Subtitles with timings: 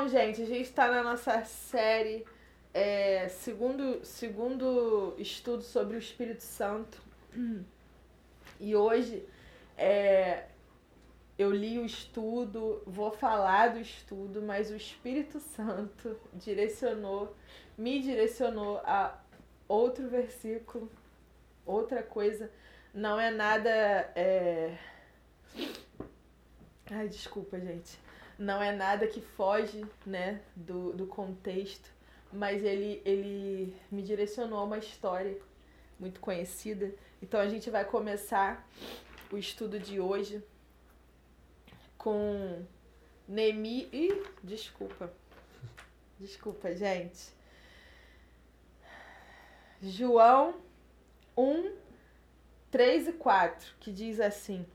[0.00, 2.24] Bom, gente, a gente está na nossa série
[2.72, 7.02] é, segundo, segundo estudo sobre o Espírito Santo.
[8.60, 9.26] E hoje
[9.76, 10.44] é,
[11.36, 17.34] eu li o estudo, vou falar do estudo, mas o Espírito Santo direcionou,
[17.76, 19.18] me direcionou a
[19.66, 20.88] outro versículo,
[21.66, 22.48] outra coisa.
[22.94, 23.68] Não é nada.
[24.14, 24.78] É...
[26.88, 27.98] Ai, desculpa, gente.
[28.38, 31.90] Não é nada que foge né, do, do contexto,
[32.32, 35.36] mas ele, ele me direcionou a uma história
[35.98, 36.94] muito conhecida.
[37.20, 38.64] Então a gente vai começar
[39.32, 40.42] o estudo de hoje
[41.96, 42.64] com
[43.26, 43.88] Nemi.
[43.92, 45.12] Ih, desculpa.
[46.18, 47.36] Desculpa, gente.
[49.82, 50.60] João
[51.36, 51.72] 1,
[52.70, 54.66] 3 e 4, que diz assim: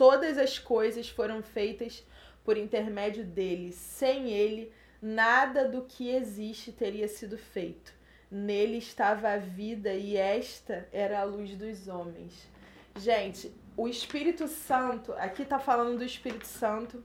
[0.00, 2.02] Todas as coisas foram feitas
[2.42, 3.70] por intermédio dele.
[3.70, 7.92] Sem ele, nada do que existe teria sido feito.
[8.30, 12.48] Nele estava a vida e esta era a luz dos homens.
[12.96, 17.04] Gente, o Espírito Santo, aqui está falando do Espírito Santo.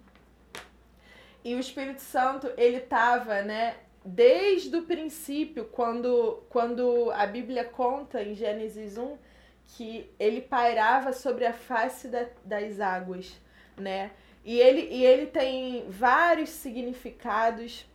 [1.44, 8.24] E o Espírito Santo, ele estava, né, desde o princípio, quando, quando a Bíblia conta
[8.24, 9.18] em Gênesis 1
[9.68, 13.40] que ele pairava sobre a face da, das águas,
[13.78, 14.12] né?
[14.44, 17.86] E ele, e ele tem vários significados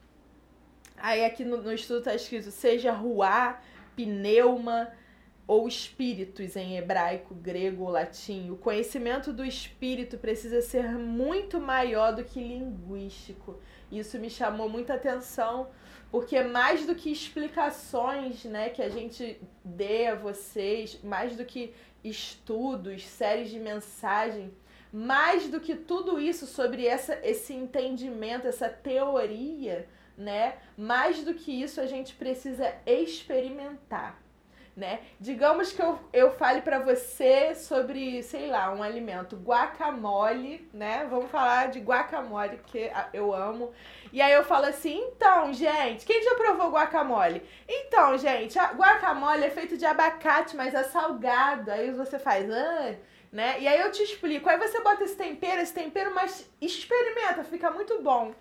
[1.00, 3.58] Aí aqui no, no estudo está escrito seja ruá,
[3.96, 4.92] pneuma
[5.50, 8.50] ou espíritos em hebraico, grego ou latim.
[8.52, 13.58] O conhecimento do espírito precisa ser muito maior do que linguístico.
[13.90, 15.68] Isso me chamou muita atenção,
[16.08, 21.74] porque mais do que explicações, né, que a gente dê a vocês, mais do que
[22.04, 24.54] estudos, séries de mensagem,
[24.92, 30.58] mais do que tudo isso sobre essa, esse entendimento, essa teoria, né?
[30.76, 34.22] Mais do que isso, a gente precisa experimentar,
[34.76, 35.00] né?
[35.18, 41.06] Digamos que eu, eu fale para você sobre, sei lá, um alimento, guacamole, né?
[41.10, 43.72] Vamos falar de guacamole, que eu amo.
[44.12, 47.42] E aí eu falo assim, então, gente, quem já provou guacamole?
[47.68, 51.70] Então, gente, guacamole é feito de abacate, mas é salgado.
[51.70, 52.94] Aí você faz, ah,
[53.32, 53.60] né?
[53.60, 54.48] E aí eu te explico.
[54.48, 58.32] Aí você bota esse tempero, esse tempero, mas experimenta, fica muito bom.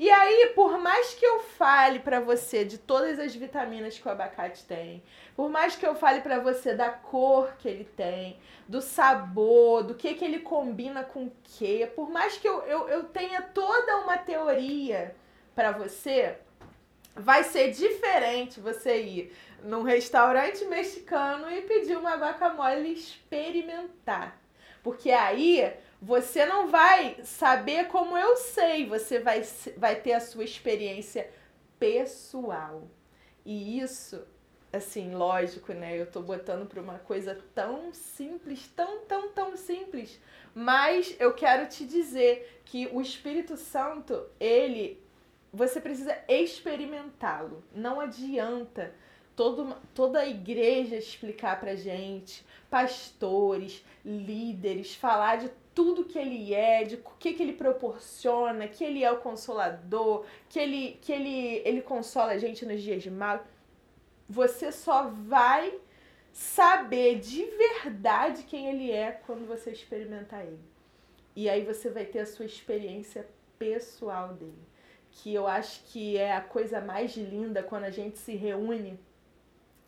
[0.00, 4.10] E aí, por mais que eu fale para você de todas as vitaminas que o
[4.10, 5.02] abacate tem,
[5.36, 9.94] por mais que eu fale para você da cor que ele tem, do sabor, do
[9.94, 13.98] que que ele combina com o que, por mais que eu, eu, eu tenha toda
[13.98, 15.14] uma teoria
[15.54, 16.38] para você,
[17.14, 24.40] vai ser diferente você ir num restaurante mexicano e pedir uma guacamole e experimentar.
[24.82, 29.42] Porque aí você não vai saber como eu sei, você vai,
[29.76, 31.30] vai ter a sua experiência
[31.78, 32.88] pessoal.
[33.44, 34.26] E isso,
[34.72, 36.00] assim, lógico, né?
[36.00, 40.18] Eu tô botando para uma coisa tão simples, tão, tão, tão simples.
[40.54, 45.02] Mas eu quero te dizer que o Espírito Santo, ele.
[45.52, 47.64] Você precisa experimentá-lo.
[47.74, 48.94] Não adianta
[49.34, 56.84] todo, toda a igreja explicar pra gente, pastores, líderes, falar de tudo que ele é,
[56.84, 61.62] de o que, que ele proporciona, que ele é o consolador, que ele, que ele,
[61.64, 63.44] ele consola a gente nos dias de mal,
[64.28, 65.74] você só vai
[66.32, 70.60] saber de verdade quem ele é quando você experimentar ele.
[71.34, 73.26] E aí você vai ter a sua experiência
[73.58, 74.68] pessoal dele.
[75.12, 78.98] Que eu acho que é a coisa mais linda quando a gente se reúne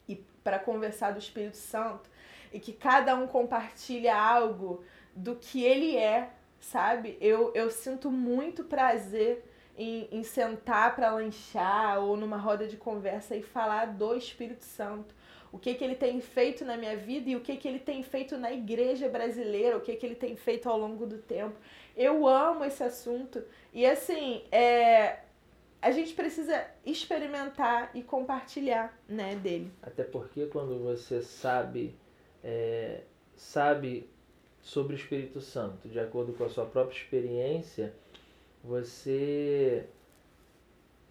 [0.09, 2.11] e para conversar do Espírito Santo
[2.53, 6.31] e que cada um compartilha algo do que ele é,
[6.61, 7.17] sabe?
[7.21, 9.45] Eu, eu sinto muito prazer
[9.77, 15.15] em, em sentar para lanchar ou numa roda de conversa e falar do Espírito Santo.
[15.51, 18.03] O que, que ele tem feito na minha vida e o que, que ele tem
[18.03, 21.55] feito na igreja brasileira, o que, que ele tem feito ao longo do tempo.
[21.95, 23.45] Eu amo esse assunto.
[23.71, 25.19] E assim, é,
[25.83, 29.71] a gente precisa experimentar e compartilhar né, dele.
[29.83, 31.95] Até porque quando você sabe,
[32.43, 33.03] é,
[33.37, 34.09] sabe
[34.63, 37.93] sobre o Espírito Santo, de acordo com a sua própria experiência,
[38.63, 39.85] você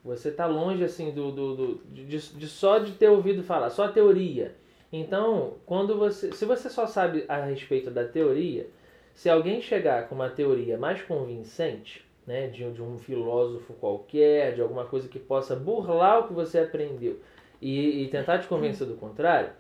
[0.04, 3.88] você está longe assim do, do, do de, de, só de ter ouvido falar, só
[3.88, 4.56] teoria.
[4.92, 8.68] Então, quando você, se você só sabe a respeito da teoria,
[9.14, 14.62] se alguém chegar com uma teoria mais convincente, né, de, de um filósofo qualquer, de
[14.62, 17.20] alguma coisa que possa burlar o que você aprendeu
[17.62, 19.52] e, e tentar te convencer do contrário,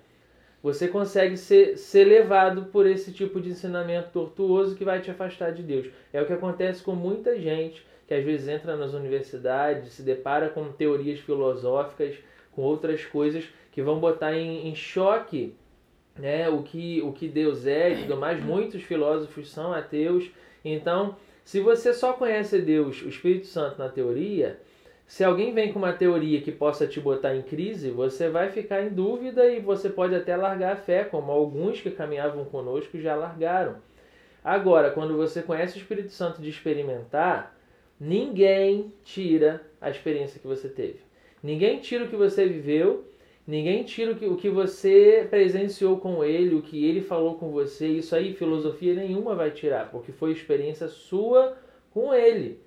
[0.61, 5.51] você consegue ser, ser levado por esse tipo de ensinamento tortuoso que vai te afastar
[5.51, 5.87] de Deus.
[6.13, 10.49] É o que acontece com muita gente que às vezes entra nas universidades, se depara
[10.49, 12.15] com teorias filosóficas,
[12.51, 15.55] com outras coisas que vão botar em, em choque
[16.17, 18.43] né, o, que, o que Deus é e tudo mais.
[18.43, 20.29] Muitos filósofos são ateus.
[20.63, 24.59] Então, se você só conhece Deus, o Espírito Santo na teoria,
[25.11, 28.81] se alguém vem com uma teoria que possa te botar em crise, você vai ficar
[28.81, 33.13] em dúvida e você pode até largar a fé, como alguns que caminhavam conosco já
[33.13, 33.75] largaram.
[34.41, 37.53] Agora, quando você conhece o Espírito Santo de experimentar,
[37.99, 41.01] ninguém tira a experiência que você teve.
[41.43, 43.03] Ninguém tira o que você viveu,
[43.45, 47.85] ninguém tira o que, você presenciou com ele, o que ele falou com você.
[47.85, 51.57] Isso aí, filosofia nenhuma vai tirar, porque foi experiência sua
[51.93, 52.61] com ele.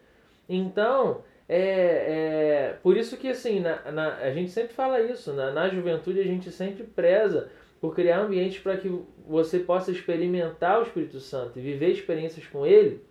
[0.47, 5.50] Então, é, é, por isso que assim, na, na, a gente sempre fala isso, na,
[5.50, 7.50] na juventude a gente sempre preza
[7.81, 8.91] por criar ambientes para que
[9.29, 13.02] você possa experimentar o Espírito Santo e viver experiências com ele.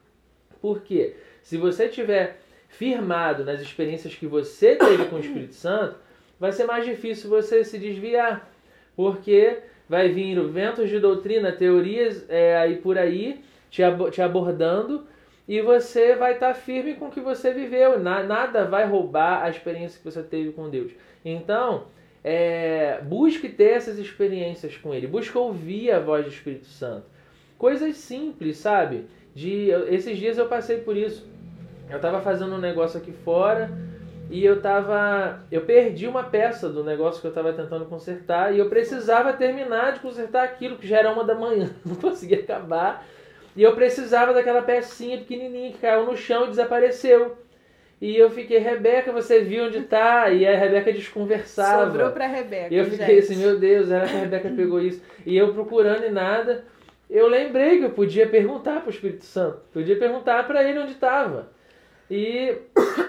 [0.60, 2.40] Porque se você tiver
[2.70, 5.96] firmado nas experiências que você teve com o Espírito Santo,
[6.40, 8.52] vai ser mais difícil você se desviar.
[8.96, 15.06] Porque vai vir ventos de doutrina, teorias é, aí por aí te, ab te abordando
[15.48, 18.00] e você vai estar tá firme com o que você viveu.
[18.00, 20.92] nada vai roubar a experiência que você teve com Deus.
[21.24, 21.86] Então,
[22.24, 25.08] é, busque ter essas experiências com Ele.
[25.08, 27.06] Busque ouvir a voz do Espírito Santo.
[27.58, 29.06] Coisas simples, sabe?
[29.36, 31.28] De, esses dias eu passei por isso.
[31.90, 33.70] Eu estava fazendo um negócio aqui fora
[34.30, 35.44] e eu tava.
[35.52, 39.94] Eu perdi uma peça do negócio que eu estava tentando consertar e eu precisava terminar
[39.94, 41.70] de consertar aquilo que já era uma da manhã.
[41.86, 43.06] Não conseguia acabar.
[43.56, 47.38] E eu precisava daquela pecinha pequenininha que caiu no chão e desapareceu.
[48.02, 50.30] E eu fiquei, Rebeca, você viu onde tá?
[50.30, 51.86] E a Rebeca desconversava.
[51.86, 52.74] Sobrou pra Rebeca.
[52.74, 53.32] E eu fiquei gente.
[53.32, 55.02] assim, meu Deus, era que a Rebeca pegou isso.
[55.26, 56.66] E eu procurando e nada,
[57.10, 59.62] eu lembrei que eu podia perguntar pro Espírito Santo.
[59.72, 61.50] Podia perguntar para ele onde estava.
[62.10, 62.58] E,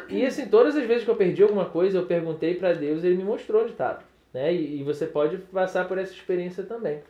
[0.08, 3.08] e assim, todas as vezes que eu perdi alguma coisa, eu perguntei para Deus e
[3.08, 4.00] ele me mostrou onde estava.
[4.32, 4.54] Né?
[4.54, 7.00] E, e você pode passar por essa experiência também.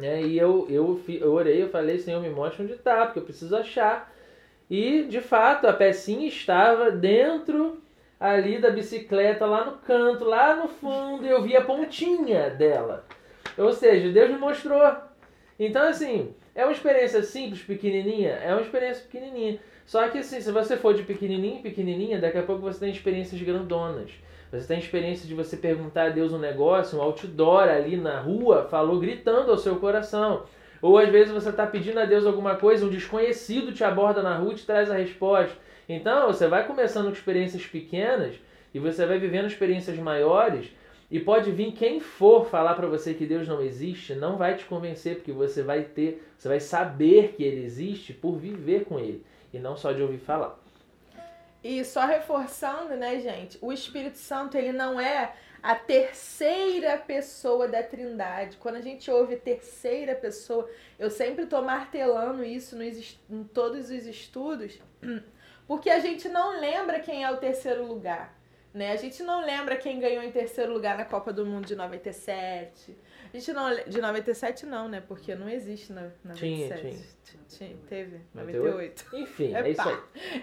[0.00, 0.22] Né?
[0.22, 3.54] E eu, eu, eu orei, eu falei, Senhor, me mostre onde está, porque eu preciso
[3.54, 4.12] achar.
[4.68, 7.82] E, de fato, a pecinha estava dentro
[8.18, 13.04] ali da bicicleta, lá no canto, lá no fundo, e eu vi a pontinha dela.
[13.56, 14.80] Ou seja, Deus me mostrou.
[15.58, 18.32] Então, assim, é uma experiência simples, pequenininha?
[18.42, 19.58] É uma experiência pequenininha.
[19.84, 22.90] Só que, assim, se você for de pequenininha em pequenininha, daqui a pouco você tem
[22.90, 24.10] experiências grandonas.
[24.50, 28.64] Você tem experiência de você perguntar a Deus um negócio, um outdoor ali na rua
[28.64, 30.44] falou gritando ao seu coração.
[30.82, 34.36] Ou às vezes você está pedindo a Deus alguma coisa, um desconhecido te aborda na
[34.36, 35.56] rua e te traz a resposta.
[35.88, 38.34] Então você vai começando com experiências pequenas
[38.74, 40.70] e você vai vivendo experiências maiores.
[41.10, 44.64] E pode vir quem for falar para você que Deus não existe, não vai te
[44.64, 49.24] convencer, porque você vai ter, você vai saber que ele existe por viver com ele
[49.52, 50.59] e não só de ouvir falar.
[51.62, 57.82] E só reforçando, né, gente, o Espírito Santo, ele não é a terceira pessoa da
[57.82, 58.56] Trindade.
[58.56, 60.68] Quando a gente ouve terceira pessoa,
[60.98, 64.80] eu sempre estou martelando isso nos, em todos os estudos,
[65.66, 68.34] porque a gente não lembra quem é o terceiro lugar.
[68.72, 68.92] Né?
[68.92, 72.96] A gente não lembra quem ganhou em terceiro lugar na Copa do Mundo de 97.
[73.32, 73.74] A gente não.
[73.86, 75.02] De 97 não, né?
[75.06, 76.80] Porque não existe na 97.
[76.80, 76.92] Tinha,
[77.22, 77.42] tinha.
[77.48, 78.20] tinha teve.
[78.34, 79.06] 98.
[79.14, 79.98] Enfim, é, é isso aí.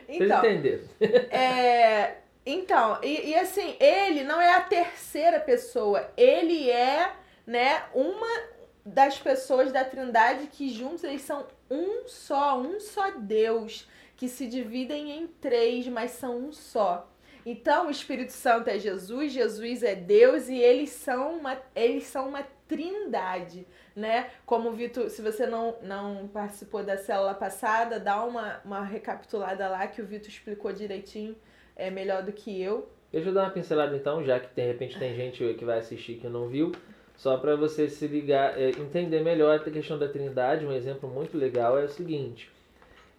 [0.08, 0.84] Então, Vocês entenderam.
[1.30, 6.10] É, então, e, e assim, ele não é a terceira pessoa.
[6.16, 7.12] Ele é,
[7.46, 13.86] né, uma das pessoas da Trindade que juntos eles são um só, um só Deus,
[14.16, 17.12] que se dividem em três, mas são um só.
[17.46, 22.30] Então, o Espírito Santo é Jesus, Jesus é Deus e eles são uma, eles são
[22.30, 24.30] uma trindade, né?
[24.46, 29.68] Como o Vitor, se você não, não participou da célula passada, dá uma, uma recapitulada
[29.68, 31.36] lá que o Vitor explicou direitinho,
[31.76, 32.90] é melhor do que eu.
[33.12, 36.16] Deixa eu dar uma pincelada então, já que de repente tem gente que vai assistir
[36.16, 36.72] que não viu,
[37.16, 41.38] só para você se ligar, é, entender melhor a questão da trindade, um exemplo muito
[41.38, 42.52] legal é o seguinte,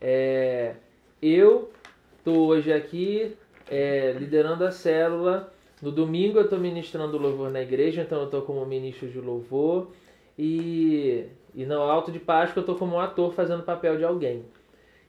[0.00, 0.74] é,
[1.20, 1.72] eu
[2.22, 3.36] tô hoje aqui
[3.68, 8.42] é, liderando a célula no domingo eu estou ministrando louvor na igreja, então eu estou
[8.42, 9.88] como ministro de louvor.
[10.36, 14.44] E, e no alto de Páscoa eu estou como um ator fazendo papel de alguém.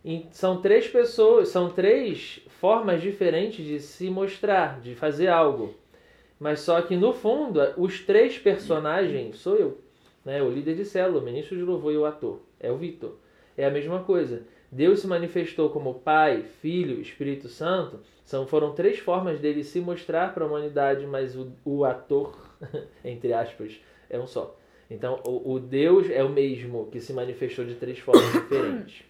[0.04, 5.74] E são três pessoas, são três formas diferentes de se mostrar, de fazer algo.
[6.40, 9.78] Mas só que no fundo, os três personagens sou eu.
[10.24, 10.42] Né?
[10.42, 12.40] O líder de célula, o ministro de louvor e o ator.
[12.60, 13.16] É o Vitor.
[13.58, 14.44] É a mesma coisa.
[14.72, 20.36] Deus se manifestou como Pai, Filho, Espírito Santo são, foram três formas dele se mostrar
[20.36, 22.38] para a humanidade, mas o, o ator,
[23.04, 24.56] entre aspas, é um só.
[24.88, 29.04] Então, o, o Deus é o mesmo que se manifestou de três formas diferentes.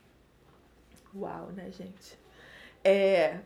[1.13, 2.17] Uau, né, gente?
[2.81, 3.39] É,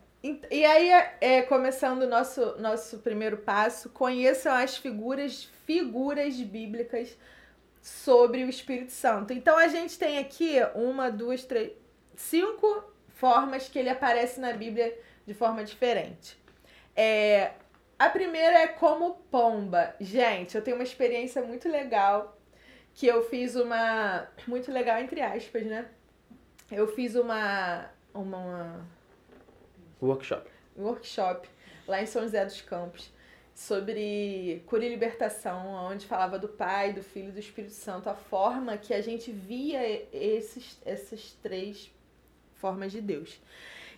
[0.51, 7.17] e aí, é, começando o nosso, nosso primeiro passo, conheçam as figuras, figuras bíblicas
[7.81, 9.33] sobre o Espírito Santo.
[9.33, 11.71] Então, a gente tem aqui uma, duas, três,
[12.15, 16.37] cinco formas que ele aparece na Bíblia de forma diferente.
[16.95, 17.51] É,
[17.97, 19.95] a primeira é como pomba.
[19.99, 22.37] Gente, eu tenho uma experiência muito legal
[22.93, 24.27] que eu fiz uma.
[24.47, 25.87] Muito legal, entre aspas, né?
[26.71, 27.89] Eu fiz uma.
[28.13, 28.85] Uma.
[30.01, 30.49] Workshop.
[30.77, 31.49] Workshop
[31.87, 33.11] lá em São José dos Campos
[33.55, 38.15] sobre cura e libertação, onde falava do Pai, do Filho e do Espírito Santo, a
[38.15, 41.91] forma que a gente via esses, essas três
[42.55, 43.39] formas de Deus.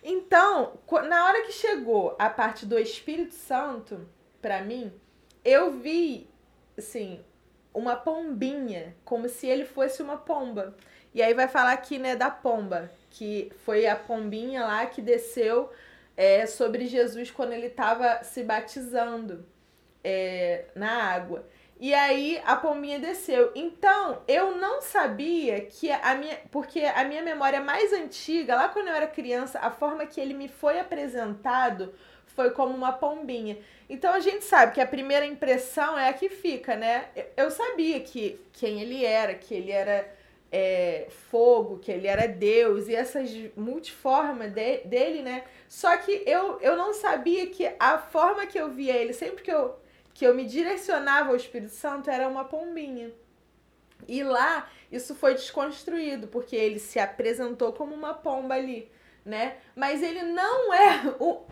[0.02, 4.08] Então, na hora que chegou a parte do Espírito Santo,
[4.40, 4.92] para mim,
[5.44, 6.28] eu vi,
[6.76, 7.20] assim,
[7.72, 10.74] uma pombinha, como se ele fosse uma pomba.
[11.14, 15.70] E aí vai falar aqui, né, da pomba, que foi a pombinha lá que desceu
[16.16, 19.44] é, sobre Jesus quando ele estava se batizando
[20.02, 21.46] é, na água.
[21.78, 23.52] E aí a pombinha desceu.
[23.54, 26.38] Então, eu não sabia que a minha.
[26.50, 30.32] Porque a minha memória mais antiga, lá quando eu era criança, a forma que ele
[30.32, 31.92] me foi apresentado
[32.36, 33.58] foi como uma pombinha.
[33.88, 37.06] Então a gente sabe que a primeira impressão é a que fica, né?
[37.36, 40.06] Eu sabia que quem ele era, que ele era
[40.52, 45.44] é, fogo, que ele era Deus, e essas multiformas de, dele, né?
[45.68, 49.50] Só que eu, eu não sabia que a forma que eu via ele, sempre que
[49.50, 49.74] eu
[50.16, 53.12] que eu me direcionava ao Espírito Santo era uma pombinha.
[54.08, 58.90] E lá isso foi desconstruído, porque ele se apresentou como uma pomba ali,
[59.22, 59.58] né?
[59.74, 61.02] Mas ele não é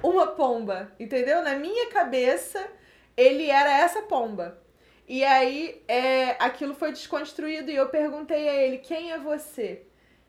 [0.02, 1.42] uma pomba, entendeu?
[1.42, 2.66] Na minha cabeça,
[3.14, 4.58] ele era essa pomba.
[5.06, 9.82] E aí é, aquilo foi desconstruído e eu perguntei a ele: quem é você?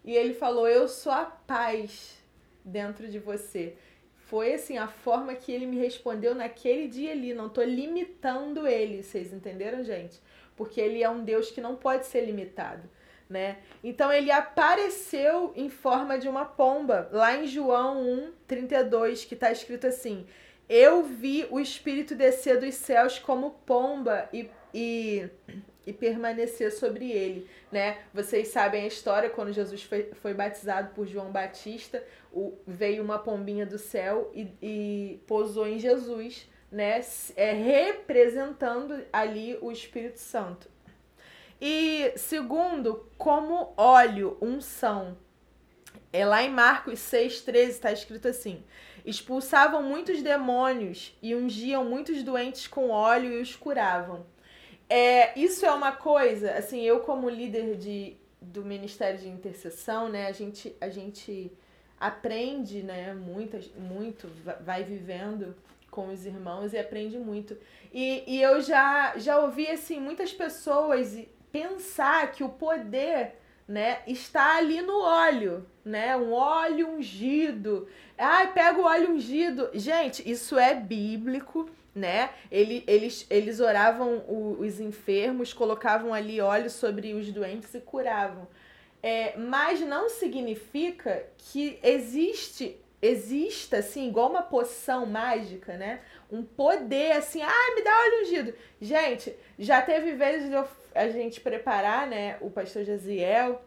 [0.04, 2.22] E ele falou: eu sou a paz
[2.65, 3.77] dentro de você
[4.27, 7.34] foi assim a forma que ele me respondeu naquele dia ali.
[7.34, 10.22] Não tô limitando ele, vocês entenderam, gente?
[10.55, 12.89] Porque ele é um Deus que não pode ser limitado,
[13.29, 13.58] né?
[13.84, 19.51] Então ele apareceu em forma de uma pomba, lá em João 1, 32, que tá
[19.51, 20.25] escrito assim:
[20.67, 25.29] Eu vi o Espírito descer dos céus como pomba e, e
[25.86, 28.00] e permanecer sobre ele, né?
[28.13, 33.20] Vocês sabem a história quando Jesus foi, foi batizado por João Batista, o, veio uma
[33.20, 37.01] pombinha do céu e, e pousou em Jesus, né?
[37.36, 40.70] É, representando ali o Espírito Santo.
[41.62, 45.18] E segundo, como óleo, unção.
[46.12, 48.63] É lá em Marcos 6,13 está escrito assim:
[49.06, 54.25] expulsavam muitos demônios e ungiam muitos doentes com óleo e os curavam.
[54.89, 60.27] É, isso é uma coisa, assim, eu como líder de, do Ministério de Intercessão, né,
[60.27, 61.51] a gente, a gente
[62.00, 64.30] aprende, né, muitas, muito,
[64.62, 65.56] vai vivendo
[65.89, 67.58] com os irmãos e aprende muito.
[67.94, 71.18] E, e eu já, já ouvi, assim, muitas pessoas
[71.51, 77.88] pensar que o poder, né, está ali no óleo, né, um óleo ungido.
[78.18, 79.70] Ai, pega o óleo ungido.
[79.74, 82.31] Gente, isso é bíblico, né?
[82.51, 88.47] Ele, eles, eles oravam o, os enfermos, colocavam ali óleo sobre os doentes e curavam.
[89.01, 96.01] É, mas não significa que existe exista assim igual uma poção mágica, né?
[96.31, 98.53] Um poder assim, ah, me dá óleo ungido.
[98.81, 103.61] Gente, já teve vezes de eu, a gente preparar, né, o pastor Jaziel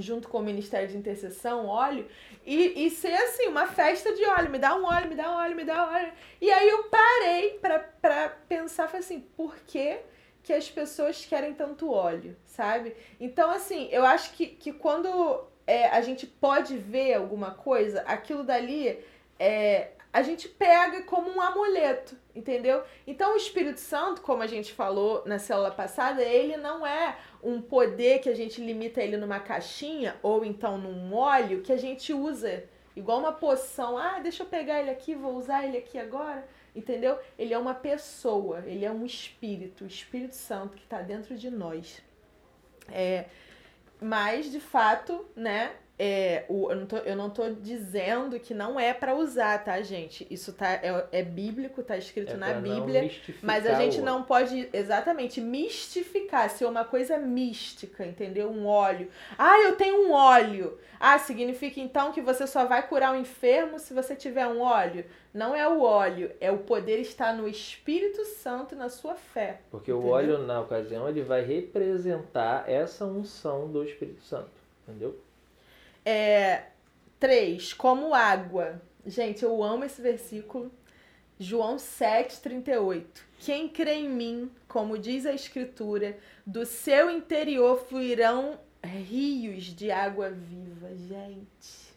[0.00, 2.06] junto com o Ministério de Intercessão, óleo,
[2.44, 5.36] e, e ser assim, uma festa de óleo, me dá um óleo, me dá um
[5.36, 6.12] óleo, me dá um óleo.
[6.40, 9.98] E aí eu parei pra, pra pensar, falei assim, por que,
[10.42, 12.94] que as pessoas querem tanto óleo, sabe?
[13.20, 18.44] Então, assim, eu acho que, que quando é, a gente pode ver alguma coisa, aquilo
[18.44, 18.98] dali
[19.38, 22.82] é, a gente pega como um amuleto, entendeu?
[23.06, 27.62] Então o Espírito Santo, como a gente falou na célula passada, ele não é um
[27.62, 32.12] poder que a gente limita ele numa caixinha ou então num óleo que a gente
[32.12, 32.64] usa
[32.96, 33.96] igual uma poção.
[33.96, 36.46] Ah, deixa eu pegar ele aqui, vou usar ele aqui agora.
[36.74, 37.18] Entendeu?
[37.38, 41.48] Ele é uma pessoa, ele é um espírito, o Espírito Santo que está dentro de
[41.48, 42.02] nós.
[42.90, 43.26] É,
[44.00, 48.78] mas, de fato, né, é, o, eu, não tô, eu não tô dizendo que não
[48.78, 50.26] é para usar, tá, gente?
[50.30, 53.10] Isso tá, é, é bíblico, tá escrito É na Bíblia.
[53.42, 58.50] Mas a gente o não pode exatamente mistificar, ser uma coisa mística, entendeu?
[58.50, 59.08] Um óleo.
[59.38, 60.78] Ah, eu tenho um óleo.
[61.00, 65.04] Ah, significa então que você só vai curar um enfermo se você tiver um óleo?
[65.32, 69.60] Não é o óleo, é o poder estar no Espírito Santo na sua fé.
[69.70, 70.14] Porque o Entendeu?
[70.14, 74.50] óleo, na ocasião, ele vai representar essa unção do Espírito Santo.
[74.86, 75.18] Entendeu?
[76.08, 76.66] É,
[77.18, 78.80] três, como água.
[79.04, 80.70] Gente, eu amo esse versículo.
[81.36, 83.04] João 7,38.
[83.40, 90.30] Quem crê em mim, como diz a Escritura, do seu interior fluirão rios de água
[90.30, 90.94] viva.
[90.94, 91.92] Gente,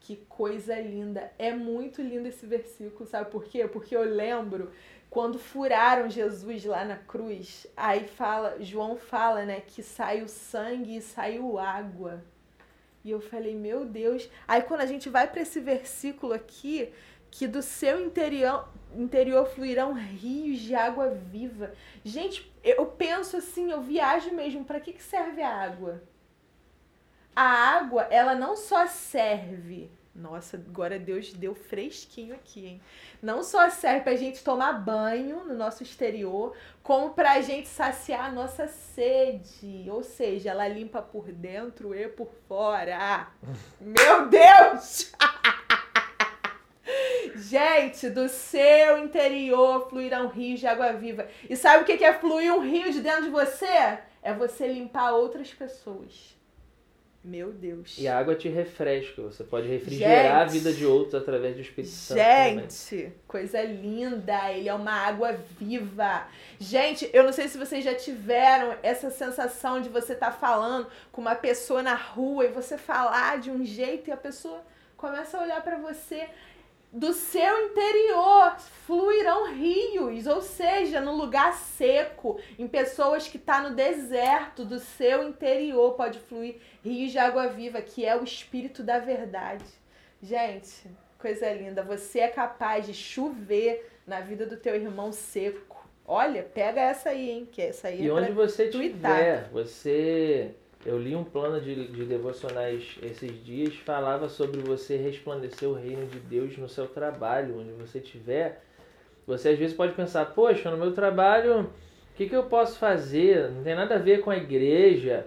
[0.00, 1.32] que coisa linda.
[1.38, 3.66] É muito lindo esse versículo, sabe por quê?
[3.66, 4.70] Porque eu lembro
[5.08, 7.66] quando furaram Jesus lá na cruz.
[7.74, 12.22] Aí fala, João fala, né, que saiu sangue e saiu água.
[13.06, 14.28] E eu falei, meu Deus.
[14.48, 16.92] Aí quando a gente vai para esse versículo aqui,
[17.30, 21.72] que do seu interior, interior fluirão rios de água viva.
[22.04, 26.02] Gente, eu penso assim, eu viajo mesmo, para que, que serve a água?
[27.36, 29.88] A água, ela não só serve.
[30.16, 32.80] Nossa, agora Deus deu fresquinho aqui, hein?
[33.22, 38.32] Não só serve pra gente tomar banho no nosso exterior, como pra gente saciar a
[38.32, 39.86] nossa sede.
[39.90, 43.28] Ou seja, ela limpa por dentro e por fora.
[43.78, 45.12] Meu Deus!
[47.36, 51.28] Gente, do seu interior fluirão rios de água viva.
[51.48, 53.98] E sabe o que é fluir um rio de dentro de você?
[54.22, 56.35] É você limpar outras pessoas.
[57.26, 57.96] Meu Deus.
[57.98, 59.20] E a água te refresca.
[59.20, 60.52] Você pode refrigerar a Gente.
[60.52, 62.18] vida de outros através do Espírito Santo.
[62.18, 62.60] também.
[62.60, 64.52] Gente, coisa linda.
[64.52, 66.28] Ele é uma água viva.
[66.60, 71.20] Gente, eu não sei se vocês já tiveram essa sensação de você estar falando com
[71.20, 74.64] uma pessoa na rua e você falar de um jeito e a pessoa
[74.96, 76.28] começa a olhar pra você.
[76.96, 83.76] Do seu interior fluirão rios, ou seja, no lugar seco, em pessoas que estão no
[83.76, 88.98] deserto, do seu interior pode fluir rios de água viva, que é o espírito da
[88.98, 89.64] verdade.
[90.22, 90.88] Gente,
[91.18, 91.82] coisa linda.
[91.82, 95.86] Você é capaz de chover na vida do teu irmão seco.
[96.06, 97.48] Olha, pega essa aí, hein?
[97.50, 98.34] Que essa aí E é onde pra...
[98.34, 99.12] você tuitar.
[99.20, 100.54] estiver, você.
[100.86, 106.06] Eu li um plano de, de devocionais esses dias, falava sobre você resplandecer o reino
[106.06, 108.62] de Deus no seu trabalho, onde você estiver.
[109.26, 111.68] Você às vezes pode pensar, poxa, no meu trabalho, o
[112.14, 113.50] que, que eu posso fazer?
[113.50, 115.26] Não tem nada a ver com a igreja.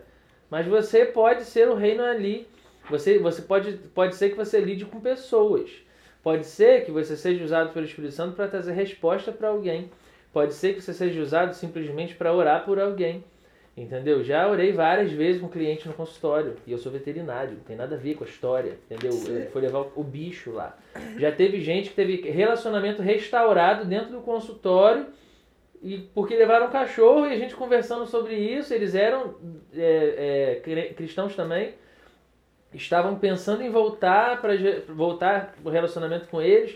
[0.50, 2.48] Mas você pode ser o reino ali.
[2.90, 5.70] Você, você pode, pode ser que você lide com pessoas.
[6.24, 9.92] Pode ser que você seja usado pelo Espírito Santo para trazer resposta para alguém.
[10.32, 13.26] Pode ser que você seja usado simplesmente para orar por alguém.
[13.80, 14.22] Entendeu?
[14.22, 16.58] Já orei várias vezes com cliente no consultório.
[16.68, 18.78] E eu sou veterinário, não tem nada a ver com a história.
[18.90, 19.18] Entendeu?
[19.26, 20.78] Ele foi levar o bicho lá.
[21.18, 25.06] Já teve gente que teve relacionamento restaurado dentro do consultório.
[25.82, 29.36] E porque levaram um cachorro e a gente conversando sobre isso, eles eram
[29.74, 31.74] é, é, cristãos também,
[32.74, 34.52] estavam pensando em voltar para
[34.90, 36.76] voltar o relacionamento com eles.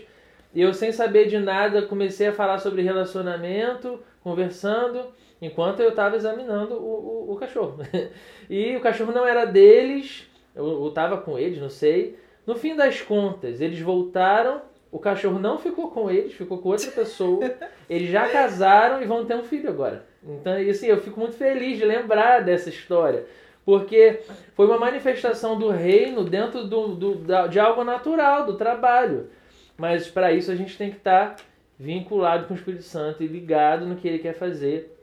[0.54, 6.16] E eu sem saber de nada comecei a falar sobre relacionamento, conversando, enquanto eu estava
[6.16, 7.78] examinando o, o, o cachorro.
[8.48, 12.16] e o cachorro não era deles, eu, eu tava com eles, não sei.
[12.46, 16.90] No fim das contas, eles voltaram, o cachorro não ficou com eles, ficou com outra
[16.90, 17.54] pessoa.
[17.88, 20.06] Eles já casaram e vão ter um filho agora.
[20.22, 23.26] Então, assim, eu fico muito feliz de lembrar dessa história.
[23.64, 24.20] Porque
[24.54, 29.30] foi uma manifestação do reino dentro do, do, da- de algo natural, do trabalho.
[29.76, 31.36] Mas para isso a gente tem que estar
[31.78, 34.93] vinculado com o Espírito Santo e ligado no que ele quer fazer.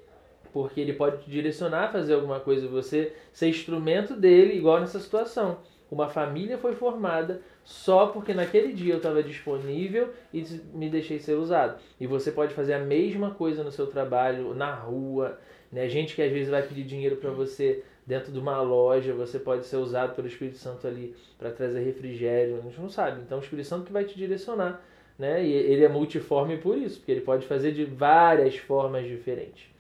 [0.53, 4.99] Porque ele pode te direcionar a fazer alguma coisa, você ser instrumento dele, igual nessa
[4.99, 5.59] situação.
[5.89, 10.41] Uma família foi formada só porque naquele dia eu estava disponível e
[10.73, 11.79] me deixei ser usado.
[11.99, 15.37] E você pode fazer a mesma coisa no seu trabalho, na rua,
[15.71, 15.87] né?
[15.89, 19.65] Gente que às vezes vai pedir dinheiro para você dentro de uma loja, você pode
[19.65, 23.21] ser usado pelo Espírito Santo ali para trazer refrigério, a gente não sabe.
[23.21, 24.81] Então o Espírito Santo que vai te direcionar,
[25.19, 25.43] né?
[25.45, 29.70] E ele é multiforme por isso, porque ele pode fazer de várias formas diferentes.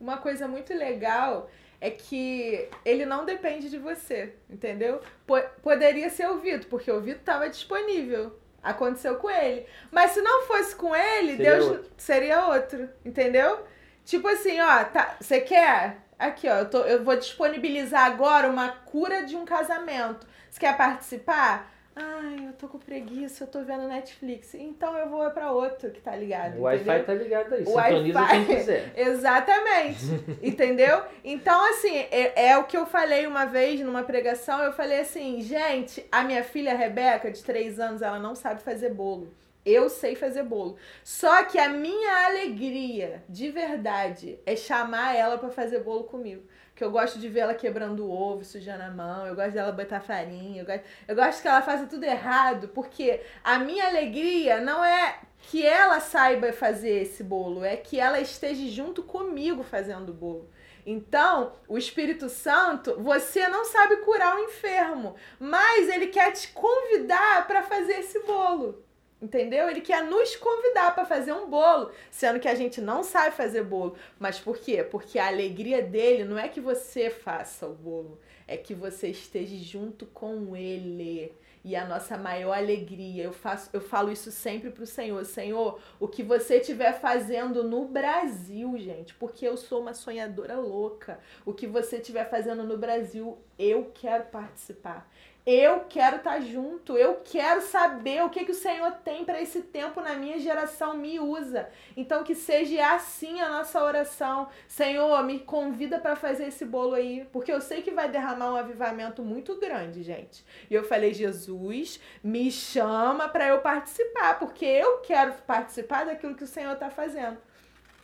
[0.00, 1.48] Uma coisa muito legal
[1.80, 5.00] é que ele não depende de você, entendeu?
[5.26, 8.38] Po- poderia ser o Vitor, porque o Vitor estava disponível.
[8.62, 9.66] Aconteceu com ele.
[9.92, 11.90] Mas se não fosse com ele, Seria Deus outro.
[11.96, 13.60] seria outro, entendeu?
[14.04, 15.98] Tipo assim, ó, tá, você quer?
[16.18, 20.26] Aqui, ó, eu, tô, eu vou disponibilizar agora uma cura de um casamento.
[20.50, 21.72] Você quer participar?
[21.98, 24.54] Ai, eu tô com preguiça, eu tô vendo Netflix.
[24.54, 26.58] Então eu vou pra outro que tá ligado.
[26.58, 28.46] O Wi-Fi tá ligado aí, sintoniza Wi-Fi.
[28.46, 28.92] quem quiser.
[28.94, 30.04] Exatamente.
[30.46, 31.02] entendeu?
[31.24, 34.62] Então, assim, é, é o que eu falei uma vez numa pregação.
[34.62, 38.92] Eu falei assim, gente, a minha filha Rebeca, de 3 anos, ela não sabe fazer
[38.92, 39.32] bolo.
[39.64, 40.76] Eu sei fazer bolo.
[41.02, 46.42] Só que a minha alegria, de verdade, é chamar ela pra fazer bolo comigo.
[46.76, 49.72] Que eu gosto de ver ela quebrando o ovo, sujando a mão, eu gosto dela
[49.72, 54.60] botar farinha, eu gosto, eu gosto que ela faça tudo errado, porque a minha alegria
[54.60, 60.10] não é que ela saiba fazer esse bolo, é que ela esteja junto comigo fazendo
[60.10, 60.50] o bolo.
[60.84, 67.46] Então, o Espírito Santo, você não sabe curar o enfermo, mas ele quer te convidar
[67.48, 68.85] para fazer esse bolo.
[69.20, 69.70] Entendeu?
[69.70, 73.64] Ele quer nos convidar para fazer um bolo, sendo que a gente não sabe fazer
[73.64, 73.96] bolo.
[74.18, 74.84] Mas por quê?
[74.84, 79.56] Porque a alegria dele não é que você faça o bolo, é que você esteja
[79.56, 81.32] junto com ele.
[81.64, 86.06] E a nossa maior alegria, eu faço, eu falo isso sempre pro Senhor, Senhor, o
[86.06, 91.18] que você estiver fazendo no Brasil, gente, porque eu sou uma sonhadora louca.
[91.44, 95.10] O que você estiver fazendo no Brasil, eu quero participar.
[95.46, 99.40] Eu quero estar tá junto, eu quero saber o que, que o Senhor tem para
[99.40, 101.68] esse tempo na minha geração, me usa.
[101.96, 104.48] Então que seja assim a nossa oração.
[104.66, 108.56] Senhor, me convida para fazer esse bolo aí, porque eu sei que vai derramar um
[108.56, 110.44] avivamento muito grande, gente.
[110.68, 116.42] E eu falei, Jesus, me chama para eu participar, porque eu quero participar daquilo que
[116.42, 117.38] o Senhor está fazendo.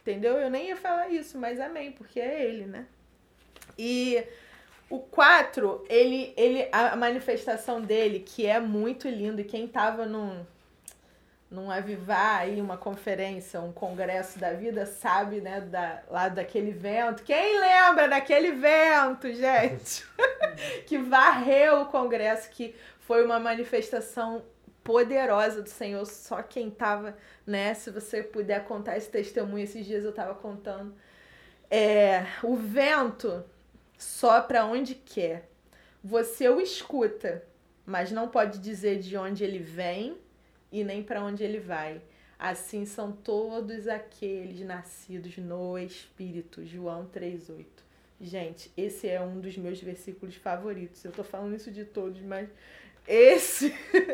[0.00, 0.36] Entendeu?
[0.36, 2.86] Eu nem ia falar isso, mas amém, porque é ele, né?
[3.76, 4.24] E
[4.92, 10.44] o 4, ele, ele, a manifestação dele, que é muito lindo, e quem tava num,
[11.50, 17.22] num avivar aí, uma conferência, um congresso da vida, sabe, né, da, lá daquele vento.
[17.22, 20.04] Quem lembra daquele vento, gente?
[20.86, 24.44] que varreu o congresso, que foi uma manifestação
[24.84, 30.04] poderosa do Senhor, só quem tava, né, se você puder contar esse testemunho, esses dias
[30.04, 30.94] eu tava contando.
[31.70, 33.42] É, o vento
[34.02, 35.48] sopra onde quer.
[36.02, 37.44] Você o escuta,
[37.86, 40.18] mas não pode dizer de onde ele vem
[40.70, 42.02] e nem para onde ele vai.
[42.38, 46.66] Assim são todos aqueles nascidos no Espírito.
[46.66, 47.64] João 3,8.
[48.20, 51.04] Gente, esse é um dos meus versículos favoritos.
[51.04, 52.48] Eu tô falando isso de todos, mas
[53.06, 53.72] esse,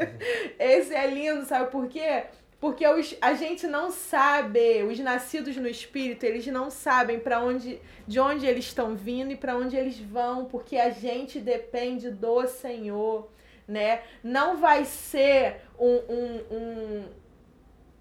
[0.59, 2.27] esse é lindo, sabe por quê?
[2.61, 7.81] Porque os, a gente não sabe, os nascidos no espírito, eles não sabem para onde,
[8.07, 12.47] de onde eles estão vindo e para onde eles vão, porque a gente depende do
[12.49, 13.31] Senhor,
[13.66, 14.03] né?
[14.25, 17.05] Não vai ser um, um, um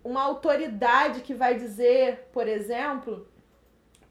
[0.07, 3.27] uma autoridade que vai dizer, por exemplo,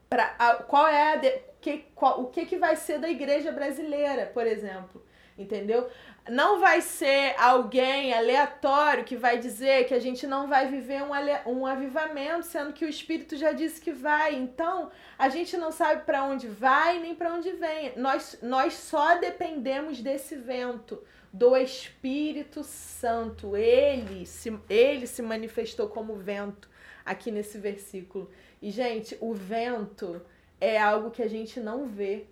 [0.07, 0.27] para
[0.67, 4.45] qual é a de, que, qual, o que, que vai ser da igreja brasileira, por
[4.45, 5.03] exemplo,
[5.37, 5.89] entendeu?
[6.29, 11.11] Não vai ser alguém aleatório que vai dizer que a gente não vai viver um,
[11.51, 14.35] um avivamento, sendo que o Espírito já disse que vai.
[14.35, 17.93] Então, a gente não sabe para onde vai nem para onde vem.
[17.97, 23.55] Nós, nós só dependemos desse vento, do Espírito Santo.
[23.55, 26.69] Ele se, ele se manifestou como vento
[27.05, 28.29] aqui nesse versículo.
[28.61, 30.21] E, gente, o vento
[30.59, 32.25] é algo que a gente não vê,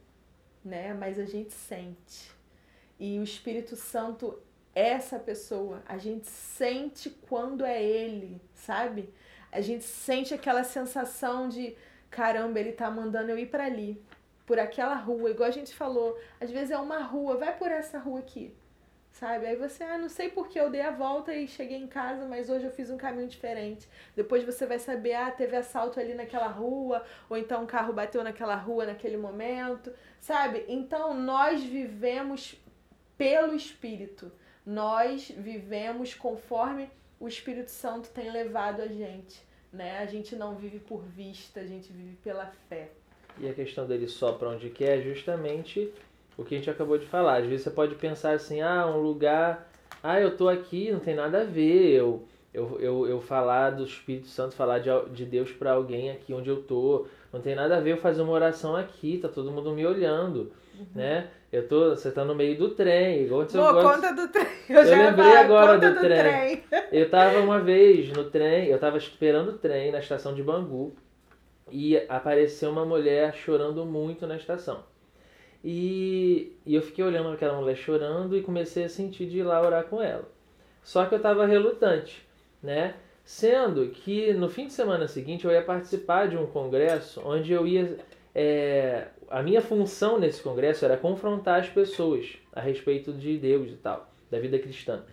[0.64, 0.94] né?
[0.94, 2.35] Mas a gente sente.
[3.00, 4.40] E o Espírito Santo
[4.74, 5.82] é essa pessoa.
[5.88, 9.14] A gente sente quando é ele, sabe?
[9.52, 11.76] A gente sente aquela sensação de
[12.10, 14.02] caramba, ele tá mandando eu ir para ali,
[14.46, 16.18] por aquela rua, igual a gente falou.
[16.40, 18.54] Às vezes é uma rua, vai por essa rua aqui.
[19.12, 19.46] Sabe?
[19.46, 22.50] Aí você, ah, não sei porque eu dei a volta e cheguei em casa, mas
[22.50, 23.88] hoje eu fiz um caminho diferente.
[24.14, 28.22] Depois você vai saber, ah, teve assalto ali naquela rua, ou então um carro bateu
[28.26, 30.66] naquela rua naquele momento, sabe?
[30.68, 32.62] Então nós vivemos
[33.18, 34.32] pelo Espírito.
[34.66, 39.42] Nós vivemos conforme o Espírito Santo tem levado a gente.
[39.72, 40.00] Né?
[40.00, 42.90] A gente não vive por vista, a gente vive pela fé.
[43.38, 45.92] E a questão dele só para onde quer é justamente
[46.38, 47.38] o que a gente acabou de falar.
[47.38, 49.70] Às vezes você pode pensar assim, ah, um lugar,
[50.02, 51.92] ah, eu tô aqui, não tem nada a ver.
[51.94, 52.24] Eu,
[52.54, 56.50] eu, eu, eu falar do Espírito Santo, falar de, de Deus para alguém aqui onde
[56.50, 59.74] eu tô, não tem nada a ver eu fazer uma oração aqui, tá todo mundo
[59.74, 60.86] me olhando, uhum.
[60.96, 61.28] né?
[61.52, 63.82] Eu tô, você tá no meio do trem, igual Pô, gosto...
[63.82, 64.48] conta do trem.
[64.68, 66.58] Eu, eu lembrei falar, agora do, do trem.
[66.58, 66.64] trem.
[66.92, 70.94] Eu tava uma vez no trem, eu tava esperando o trem na estação de Bangu
[71.72, 74.84] e apareceu uma mulher chorando muito na estação.
[75.64, 79.62] E, e eu fiquei olhando aquela mulher chorando e comecei a sentir de ir lá
[79.62, 80.30] orar com ela.
[80.84, 82.28] Só que eu tava relutante,
[82.62, 82.94] né?
[83.24, 87.66] Sendo que no fim de semana seguinte eu ia participar de um congresso onde eu
[87.66, 87.98] ia
[88.36, 93.76] é, a minha função nesse congresso era confrontar as pessoas a respeito de Deus e
[93.76, 95.04] tal, da vida cristã.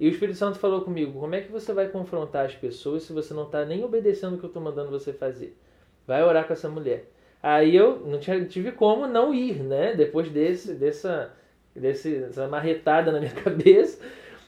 [0.00, 3.12] E o Espírito Santo falou comigo: como é que você vai confrontar as pessoas se
[3.12, 5.56] você não está nem obedecendo o que eu estou mandando você fazer?
[6.06, 7.10] Vai orar com essa mulher.
[7.42, 9.94] Aí eu não tinha, tive como não ir, né?
[9.94, 11.32] Depois desse, dessa,
[11.74, 14.00] desse, dessa marretada na minha cabeça.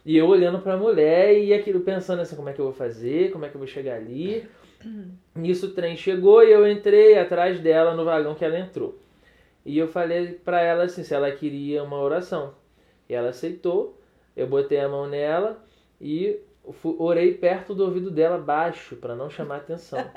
[0.04, 2.74] E eu olhando para a mulher e aquilo pensando assim: como é que eu vou
[2.74, 3.30] fazer?
[3.32, 4.48] Como é que eu vou chegar ali?
[5.34, 8.98] Nisso o trem chegou e eu entrei atrás dela no vagão que ela entrou.
[9.64, 12.54] E eu falei para ela assim, se ela queria uma oração.
[13.08, 13.98] E ela aceitou.
[14.36, 15.62] Eu botei a mão nela
[16.00, 16.40] e
[16.98, 19.98] orei perto do ouvido dela, baixo, para não chamar atenção.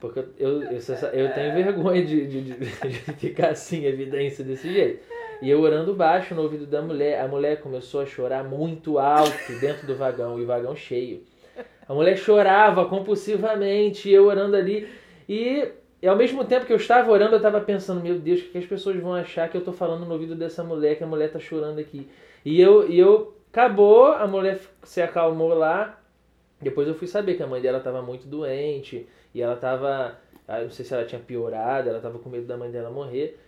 [0.00, 0.78] Porque eu, eu,
[1.12, 5.02] eu, tenho vergonha de, de, de, de, ficar assim, evidência desse jeito.
[5.42, 9.52] E eu orando baixo no ouvido da mulher, a mulher começou a chorar muito alto
[9.60, 11.24] dentro do vagão, e o vagão cheio.
[11.88, 14.88] A mulher chorava compulsivamente, eu orando ali.
[15.28, 15.68] E,
[16.00, 18.58] e ao mesmo tempo que eu estava orando, eu estava pensando, meu Deus, o que
[18.58, 21.26] as pessoas vão achar que eu estou falando no ouvido dessa mulher, que a mulher
[21.26, 22.08] está chorando aqui.
[22.44, 26.00] E eu, e eu acabou, a mulher se acalmou lá.
[26.60, 30.60] Depois eu fui saber que a mãe dela estava muito doente e ela estava, ah,
[30.62, 33.38] não sei se ela tinha piorado, ela estava com medo da mãe dela morrer.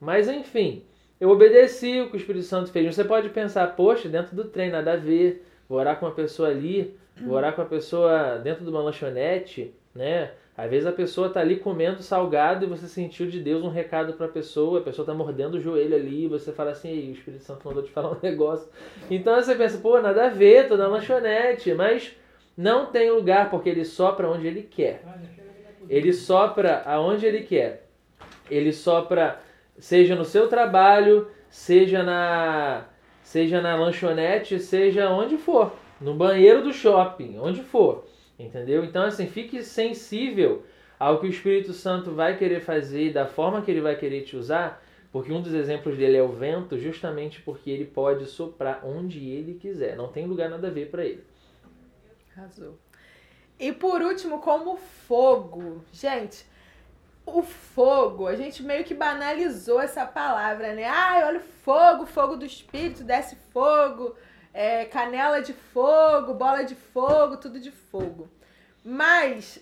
[0.00, 0.84] Mas enfim,
[1.20, 2.94] eu obedeci o que o Espírito Santo fez.
[2.94, 5.44] Você pode pensar, poxa, dentro do trem, nada a ver.
[5.68, 9.74] Vou orar com uma pessoa ali, vou orar com uma pessoa dentro de uma lanchonete,
[9.94, 10.30] né?
[10.58, 14.14] Às vezes a pessoa está ali comendo salgado e você sentiu de Deus um recado
[14.14, 17.12] para a pessoa, a pessoa está mordendo o joelho ali, e você fala assim, o
[17.12, 18.68] Espírito Santo mandou te falar um negócio.
[19.08, 22.10] Então você pensa, pô, nada a ver, tô na lanchonete, mas
[22.56, 25.04] não tem lugar porque ele sopra onde ele quer.
[25.88, 27.86] Ele sopra aonde ele quer.
[28.50, 29.38] Ele sopra
[29.78, 32.84] seja no seu trabalho, seja na
[33.22, 38.07] seja na lanchonete, seja onde for, no banheiro do shopping, onde for.
[38.38, 38.84] Entendeu?
[38.84, 40.64] Então, assim, fique sensível
[40.98, 44.36] ao que o Espírito Santo vai querer fazer da forma que ele vai querer te
[44.36, 49.28] usar, porque um dos exemplos dele é o vento, justamente porque ele pode soprar onde
[49.28, 49.96] ele quiser.
[49.96, 51.24] Não tem lugar nada a ver para ele.
[52.36, 52.78] Arrasou.
[53.58, 55.82] E por último, como fogo.
[55.92, 56.46] Gente,
[57.26, 60.84] o fogo, a gente meio que banalizou essa palavra, né?
[60.84, 64.14] Ai, olha o fogo, fogo do espírito, desce fogo
[64.58, 68.28] é, canela de fogo, bola de fogo, tudo de fogo.
[68.84, 69.60] Mas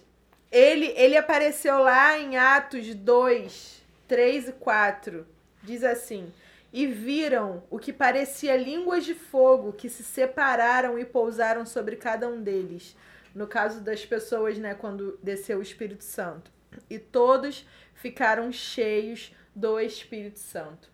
[0.50, 5.26] ele, ele apareceu lá em Atos 2, 3 e 4.
[5.62, 6.32] Diz assim:
[6.72, 12.26] E viram o que parecia línguas de fogo que se separaram e pousaram sobre cada
[12.26, 12.96] um deles.
[13.34, 16.50] No caso das pessoas, né, quando desceu o Espírito Santo.
[16.88, 20.90] E todos ficaram cheios do Espírito Santo.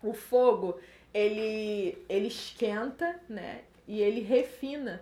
[0.00, 0.78] O fogo
[1.14, 3.62] ele, ele esquenta, né?
[3.86, 5.00] E ele refina.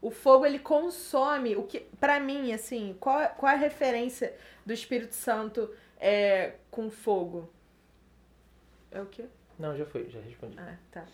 [0.00, 5.14] O fogo ele consome o que, para mim, assim, qual, qual a referência do Espírito
[5.14, 7.50] Santo é, com fogo?
[8.90, 9.24] É o quê?
[9.58, 10.58] Não, já foi, já respondi.
[10.58, 11.06] Ah, tá.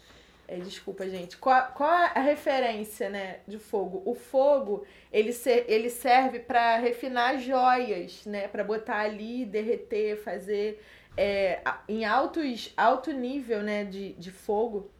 [0.48, 1.36] É, desculpa, gente.
[1.36, 4.02] Qual, qual a referência, né, de fogo?
[4.04, 10.82] O fogo, ele, ser, ele serve para refinar joias, né, para botar ali, derreter, fazer
[11.16, 14.90] é, em altos, alto nível né, de, de fogo.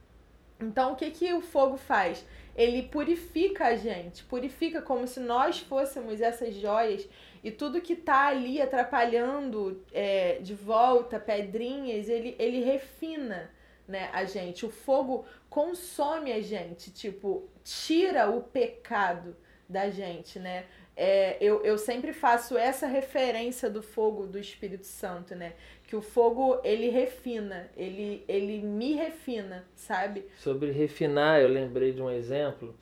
[0.61, 2.25] Então, o que, que o fogo faz?
[2.55, 7.09] Ele purifica a gente, purifica como se nós fôssemos essas joias
[7.43, 13.51] e tudo que tá ali atrapalhando é, de volta, pedrinhas, ele, ele refina
[13.89, 14.67] né, a gente.
[14.67, 19.37] O fogo consome a gente, tipo, tira o pecado
[19.69, 20.67] da gente, né?
[20.97, 25.55] É, eu, eu sempre faço essa referência do fogo do Espírito Santo, né?
[25.91, 30.25] Que o fogo ele refina, ele, ele me refina, sabe?
[30.37, 32.77] Sobre refinar, eu lembrei de um exemplo.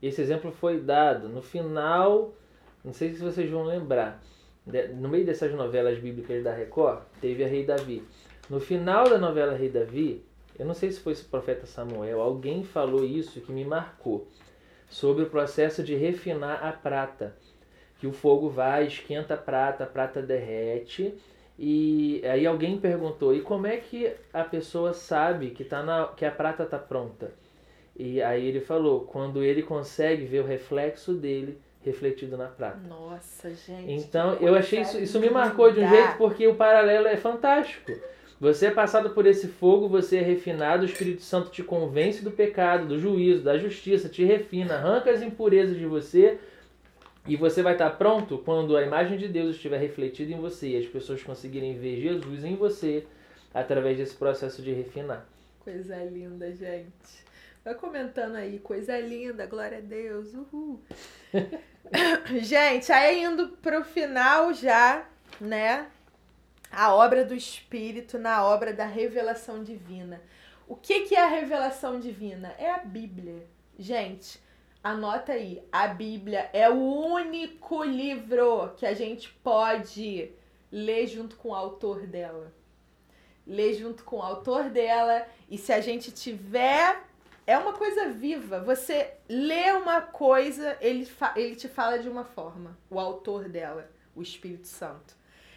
[0.00, 2.32] Esse exemplo foi dado no final,
[2.84, 4.22] não sei se vocês vão lembrar,
[4.94, 8.04] no meio dessas novelas bíblicas da Record, teve a Rei Davi.
[8.48, 10.24] No final da novela Rei Davi,
[10.56, 14.28] eu não sei se foi o profeta Samuel, alguém falou isso que me marcou,
[14.88, 17.34] sobre o processo de refinar a prata.
[17.98, 21.12] Que o fogo vai, esquenta a prata, a prata derrete,
[21.64, 26.24] e aí alguém perguntou: e como é que a pessoa sabe que, tá na, que
[26.24, 27.30] a prata está pronta?
[27.96, 32.80] E aí ele falou: quando ele consegue ver o reflexo dele refletido na prata.
[32.88, 33.92] Nossa, gente.
[33.92, 37.92] Então eu achei isso, isso me marcou de um jeito porque o paralelo é fantástico.
[38.40, 42.32] Você é passado por esse fogo, você é refinado, o Espírito Santo te convence do
[42.32, 46.40] pecado, do juízo, da justiça, te refina, arranca as impurezas de você
[47.26, 50.76] e você vai estar pronto quando a imagem de Deus estiver refletida em você e
[50.78, 53.06] as pessoas conseguirem ver Jesus em você
[53.54, 55.26] através desse processo de refinar.
[55.60, 57.22] Coisa linda, gente.
[57.64, 60.80] Vai comentando aí, coisa linda, glória a Deus, uhul.
[62.42, 65.06] gente, aí indo pro final já,
[65.40, 65.86] né?
[66.72, 70.20] A obra do Espírito na obra da revelação divina.
[70.66, 72.52] O que, que é a revelação divina?
[72.58, 73.46] É a Bíblia.
[73.78, 74.40] Gente,
[74.82, 75.62] anota aí.
[75.70, 80.32] A Bíblia é o único livro que a gente pode
[80.70, 82.52] ler junto com o autor dela.
[83.46, 85.26] Ler junto com o autor dela.
[85.48, 87.00] E se a gente tiver.
[87.44, 88.60] É uma coisa viva.
[88.60, 92.78] Você lê uma coisa, ele, ele te fala de uma forma.
[92.88, 95.16] O autor dela, o Espírito Santo.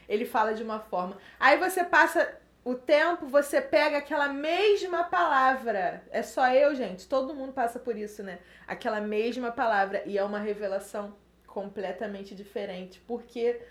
[0.09, 1.15] Ele fala de uma forma.
[1.39, 6.03] Aí você passa o tempo, você pega aquela mesma palavra.
[6.09, 7.07] É só eu, gente.
[7.07, 8.39] Todo mundo passa por isso, né?
[8.67, 10.01] Aquela mesma palavra.
[10.07, 12.99] E é uma revelação completamente diferente.
[13.01, 13.61] Porque,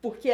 [0.00, 0.30] porque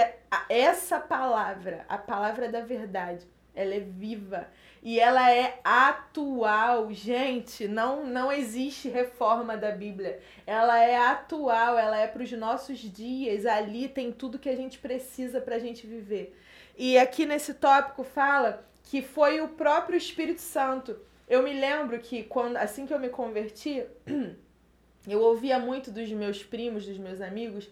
[0.50, 4.48] essa palavra, a palavra da verdade, ela é viva.
[4.82, 7.66] E ela é atual, gente.
[7.66, 10.20] Não, não existe reforma da Bíblia.
[10.46, 13.46] Ela é atual, ela é para os nossos dias.
[13.46, 16.38] Ali tem tudo que a gente precisa para a gente viver.
[16.78, 20.96] E aqui nesse tópico fala que foi o próprio Espírito Santo.
[21.28, 23.84] Eu me lembro que quando assim que eu me converti,
[25.06, 27.68] eu ouvia muito dos meus primos, dos meus amigos,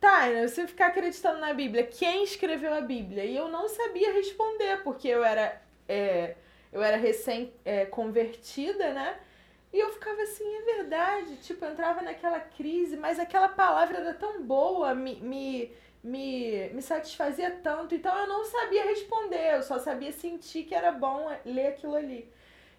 [0.00, 3.24] tá, você ficar acreditando na Bíblia, quem escreveu a Bíblia?
[3.24, 6.34] E eu não sabia responder, porque eu era, é,
[6.72, 7.86] eu era recém é,
[8.92, 9.20] né?
[9.72, 14.12] E eu ficava assim, é verdade, tipo, eu entrava naquela crise, mas aquela palavra era
[14.12, 15.72] tão boa, me, me
[16.02, 20.90] me, me satisfazia tanto, então eu não sabia responder, eu só sabia sentir que era
[20.90, 22.30] bom ler aquilo ali.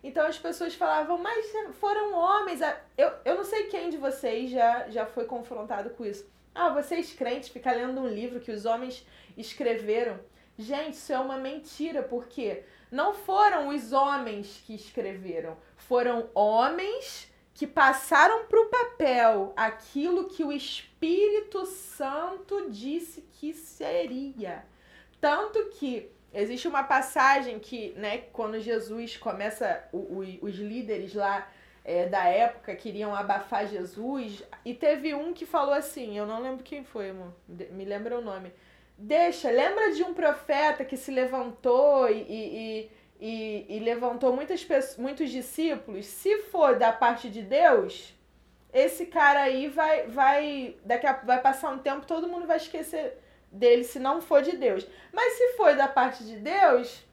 [0.03, 1.45] Então as pessoas falavam, mas
[1.79, 2.59] foram homens.
[2.97, 6.29] Eu, eu não sei quem de vocês já, já foi confrontado com isso.
[6.53, 9.07] Ah, vocês crentes ficam lendo um livro que os homens
[9.37, 10.19] escreveram.
[10.57, 17.65] Gente, isso é uma mentira, porque não foram os homens que escreveram, foram homens que
[17.65, 20.92] passaram para o papel aquilo que o Espírito
[21.65, 24.65] Santo disse que seria.
[25.19, 31.47] Tanto que existe uma passagem que, né, quando Jesus começa, o, o, os líderes lá
[31.85, 36.63] é, da época queriam abafar Jesus, e teve um que falou assim: eu não lembro
[36.63, 38.51] quem foi, amor, me lembra o nome.
[38.97, 44.65] Deixa, lembra de um profeta que se levantou e, e, e, e levantou muitas
[44.97, 48.12] muitos discípulos, se for da parte de Deus,
[48.73, 53.19] esse cara aí vai, vai, daqui a, vai passar um tempo, todo mundo vai esquecer
[53.51, 54.87] dele se não for de Deus.
[55.11, 57.05] Mas se for da parte de Deus,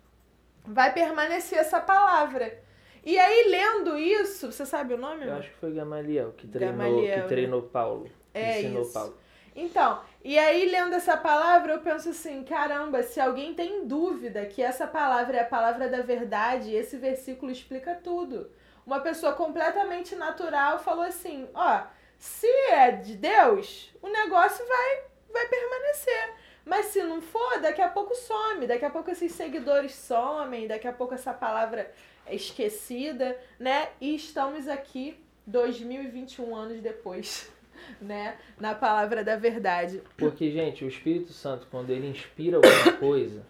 [0.64, 2.58] vai permanecer essa palavra.
[3.04, 5.26] E aí, lendo isso, você sabe o nome?
[5.26, 8.10] Eu acho que foi Gamaliel que treinou, Gamaliel, que treinou Paulo.
[8.32, 8.92] É ensinou isso.
[8.92, 9.18] Paulo.
[9.54, 14.62] Então, e aí lendo essa palavra, eu penso assim, caramba, se alguém tem dúvida que
[14.62, 18.50] essa palavra é a palavra da verdade, esse versículo explica tudo.
[18.90, 21.84] Uma pessoa completamente natural falou assim, ó,
[22.18, 26.34] se é de Deus, o negócio vai vai permanecer.
[26.64, 30.88] Mas se não for, daqui a pouco some, daqui a pouco esses seguidores somem, daqui
[30.88, 31.94] a pouco essa palavra
[32.26, 33.90] é esquecida, né?
[34.00, 37.48] E estamos aqui 2021 anos depois.
[38.02, 40.02] né, na palavra da verdade.
[40.16, 43.46] Porque, gente, o Espírito Santo, quando ele inspira alguma coisa,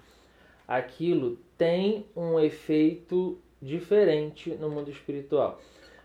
[0.69, 5.61] aquilo tem um efeito diferente no mundo espiritual.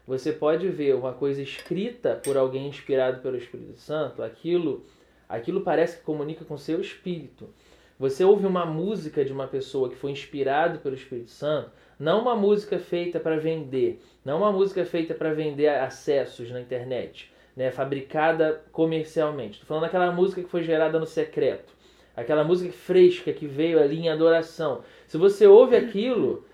[0.08, 4.86] Você pode ver uma coisa escrita por alguém inspirado pelo Espírito Santo, aquilo,
[5.28, 7.50] aquilo parece que comunica com seu espírito.
[7.98, 12.36] Você ouve uma música de uma pessoa que foi inspirado pelo Espírito Santo, não uma
[12.36, 18.62] música feita para vender, não uma música feita para vender acessos na internet, né, fabricada
[18.72, 19.54] comercialmente.
[19.54, 21.74] Estou falando daquela música que foi gerada no secreto,
[22.16, 24.84] aquela música fresca que veio ali em adoração.
[25.08, 26.46] Se você ouve aquilo,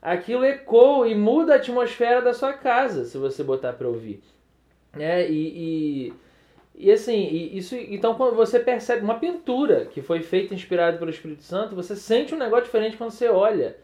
[0.00, 4.22] aquilo ecoa e muda a atmosfera da sua casa, se você botar para ouvir.
[4.94, 5.28] Né?
[5.30, 6.12] E, e,
[6.74, 11.10] e assim, e isso, então quando você percebe uma pintura que foi feita inspirada pelo
[11.10, 13.76] Espírito Santo, você sente um negócio diferente quando você olha.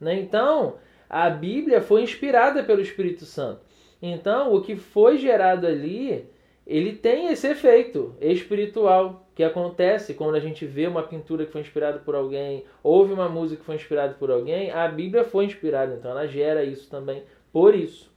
[0.00, 0.14] Né?
[0.20, 0.76] Então,
[1.08, 3.60] a Bíblia foi inspirada pelo Espírito Santo.
[4.00, 6.28] Então, o que foi gerado ali,
[6.66, 11.60] ele tem esse efeito espiritual que acontece quando a gente vê uma pintura que foi
[11.60, 15.94] inspirada por alguém, ouve uma música que foi inspirada por alguém, a Bíblia foi inspirada,
[15.94, 18.12] então ela gera isso também por isso.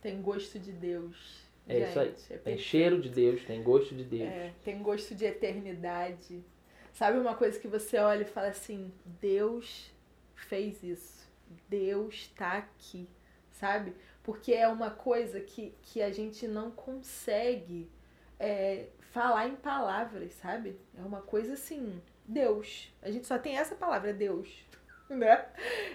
[0.00, 1.46] Tem gosto de Deus.
[1.66, 2.14] É gente, isso aí.
[2.30, 4.30] É tem cheiro de Deus, tem gosto de Deus.
[4.30, 6.42] É, tem gosto de eternidade.
[6.92, 9.90] Sabe uma coisa que você olha e fala assim: Deus
[10.34, 11.28] fez isso.
[11.68, 13.08] Deus está aqui,
[13.50, 13.94] sabe?
[14.28, 17.90] porque é uma coisa que, que a gente não consegue
[18.38, 20.78] é, falar em palavras, sabe?
[20.96, 22.88] É uma coisa assim, Deus.
[23.02, 24.48] A gente só tem essa palavra, Deus.
[25.08, 25.42] Né?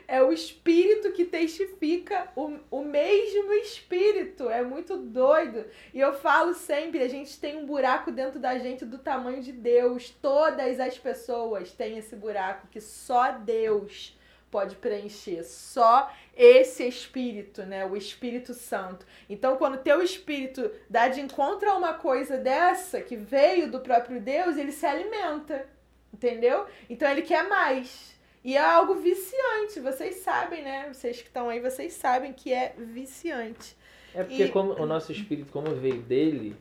[0.08, 4.50] É o espírito que testifica o, o mesmo espírito.
[4.50, 5.68] É muito doido.
[5.94, 9.52] E eu falo sempre: a gente tem um buraco dentro da gente do tamanho de
[9.52, 10.10] Deus.
[10.20, 14.17] Todas as pessoas têm esse buraco que só Deus
[14.56, 19.04] pode preencher, só esse espírito, né, o Espírito Santo.
[19.27, 24.21] Então, quando teu espírito dá de encontro a uma coisa dessa que veio do próprio
[24.21, 25.65] Deus, ele se alimenta,
[26.13, 26.67] entendeu?
[26.87, 28.13] Então ele quer mais.
[28.43, 30.87] E é algo viciante, vocês sabem, né?
[30.93, 33.75] Vocês que estão aí, vocês sabem que é viciante.
[34.13, 36.56] É porque E- como o nosso espírito, como veio dele,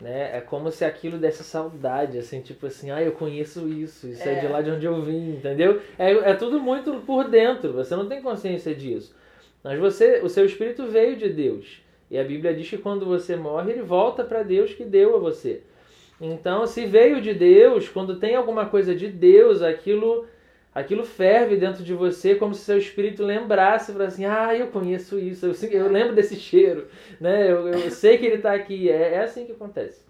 [0.00, 0.36] né?
[0.36, 4.34] É como se aquilo desse saudade, assim, tipo assim, ah, eu conheço isso, isso é,
[4.34, 4.40] É.
[4.40, 5.80] de lá de onde eu vim, entendeu?
[5.98, 9.14] É, é tudo muito por dentro, você não tem consciência disso.
[9.64, 11.82] Mas você, o seu espírito veio de Deus.
[12.10, 15.18] E a Bíblia diz que quando você morre, ele volta para Deus que deu a
[15.18, 15.62] você.
[16.20, 20.26] Então, se veio de Deus, quando tem alguma coisa de Deus, aquilo
[20.76, 25.18] aquilo ferve dentro de você como se seu espírito lembrasse, falasse assim, ah, eu conheço
[25.18, 26.88] isso, eu, eu lembro desse cheiro,
[27.20, 27.50] né?
[27.50, 28.90] Eu, eu sei que ele está aqui.
[28.90, 30.04] É, é assim que acontece.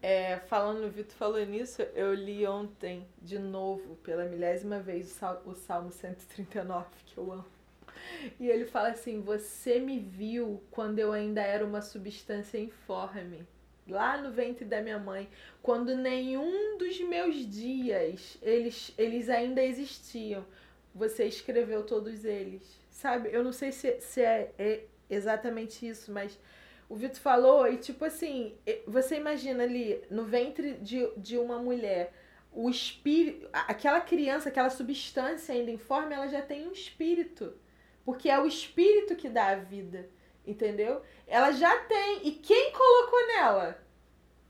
[0.00, 5.14] É, falando, o Vitor falou nisso, eu li ontem de novo, pela milésima vez, o
[5.14, 7.44] Sal- o Salmo 139, que eu amo.
[8.40, 13.46] E ele fala assim: Você me viu quando eu ainda era uma substância informe,
[13.88, 15.28] lá no ventre da minha mãe,
[15.62, 20.44] quando nenhum dos meus dias eles, eles ainda existiam.
[20.94, 22.62] Você escreveu todos eles.
[22.90, 23.30] Sabe?
[23.32, 26.38] Eu não sei se, se é, é exatamente isso, mas
[26.88, 28.54] o Vitor falou, e tipo assim,
[28.86, 32.12] você imagina ali no ventre de, de uma mulher,
[32.52, 37.54] o espírito, aquela criança, aquela substância ainda informe, ela já tem um espírito.
[38.04, 40.08] Porque é o espírito que dá a vida,
[40.46, 41.02] entendeu?
[41.26, 42.26] Ela já tem.
[42.26, 43.78] E quem colocou nela?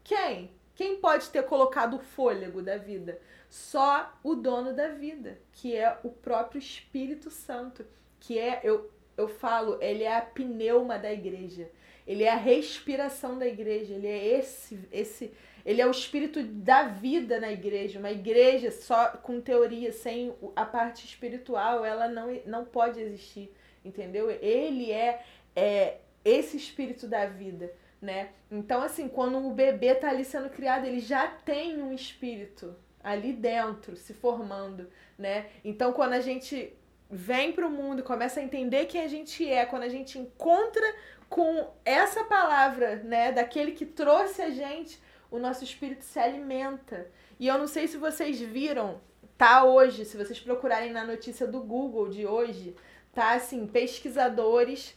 [0.04, 0.50] Quem?
[0.74, 3.20] Quem pode ter colocado o fôlego da vida?
[3.48, 7.84] Só o dono da vida, que é o próprio Espírito Santo,
[8.18, 11.70] que é, eu, eu falo, ele é a pneuma da igreja.
[12.06, 15.32] Ele é a respiração da igreja, ele é esse esse
[15.64, 17.98] ele é o espírito da vida na igreja.
[17.98, 23.52] Uma igreja só com teoria, sem a parte espiritual, ela não, não pode existir,
[23.84, 24.30] entendeu?
[24.30, 25.22] Ele é,
[25.54, 28.30] é esse espírito da vida, né?
[28.50, 33.32] Então, assim, quando o bebê tá ali sendo criado, ele já tem um espírito ali
[33.32, 34.88] dentro, se formando,
[35.18, 35.46] né?
[35.64, 36.72] Então, quando a gente
[37.14, 40.82] vem pro mundo começa a entender quem a gente é, quando a gente encontra
[41.28, 44.98] com essa palavra, né, daquele que trouxe a gente,
[45.30, 47.10] o nosso espírito se alimenta.
[47.38, 49.00] E eu não sei se vocês viram,
[49.36, 52.74] tá hoje, se vocês procurarem na notícia do Google de hoje,
[53.12, 54.96] tá assim, pesquisadores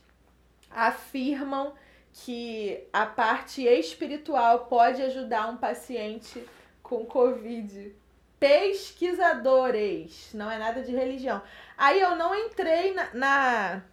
[0.75, 1.73] afirmam
[2.11, 6.43] que a parte espiritual pode ajudar um paciente
[6.83, 7.95] com Covid.
[8.39, 11.41] Pesquisadores, não é nada de religião.
[11.77, 13.83] Aí eu não entrei na, na,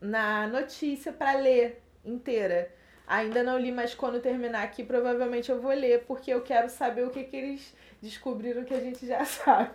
[0.00, 2.72] na notícia para ler inteira.
[3.06, 7.04] Ainda não li, mas quando terminar aqui, provavelmente eu vou ler, porque eu quero saber
[7.04, 9.70] o que, que eles descobriram que a gente já sabe.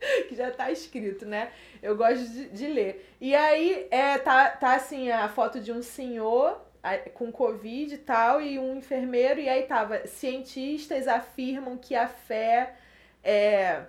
[0.28, 1.50] que já tá escrito, né?
[1.82, 3.14] Eu gosto de, de ler.
[3.20, 6.66] E aí, é, tá, tá assim, a foto de um senhor
[7.14, 12.76] com Covid e tal, e um enfermeiro, e aí tava, cientistas afirmam que a fé
[13.22, 13.82] é,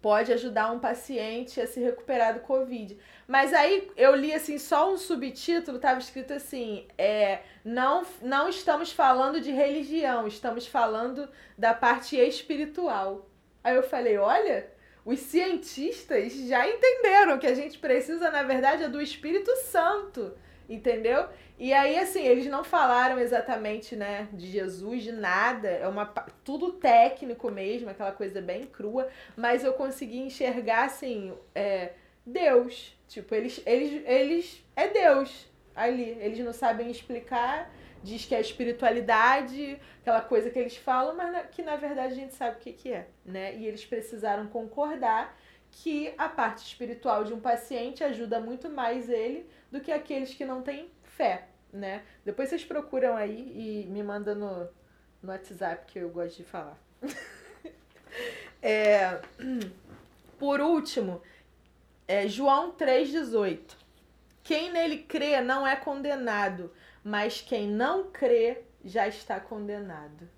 [0.00, 2.98] pode ajudar um paciente a se recuperar do Covid.
[3.26, 8.92] Mas aí eu li assim, só um subtítulo, tava escrito assim, é, não, não estamos
[8.92, 13.28] falando de religião, estamos falando da parte espiritual.
[13.62, 14.70] Aí eu falei, olha,
[15.08, 20.34] os cientistas já entenderam que a gente precisa, na verdade, é do Espírito Santo,
[20.68, 21.26] entendeu?
[21.58, 26.04] E aí, assim, eles não falaram exatamente, né, de Jesus, de nada, é uma
[26.44, 31.92] tudo técnico mesmo, aquela coisa bem crua, mas eu consegui enxergar, assim, é,
[32.26, 37.72] Deus, tipo, eles, eles, eles, é Deus ali, eles não sabem explicar,
[38.02, 42.34] diz que é espiritualidade, aquela coisa que eles falam, mas que na verdade a gente
[42.34, 43.56] sabe o que, que é, né?
[43.56, 45.36] E eles precisaram concordar
[45.70, 50.44] que a parte espiritual de um paciente ajuda muito mais ele do que aqueles que
[50.44, 52.02] não têm fé, né?
[52.24, 54.68] Depois vocês procuram aí e me mandam no,
[55.22, 56.78] no WhatsApp que eu gosto de falar.
[58.60, 59.20] É,
[60.36, 61.22] por último,
[62.08, 63.76] é João 3,18.
[64.42, 66.72] Quem nele crê não é condenado,
[67.08, 70.28] mas quem não crê já está condenado.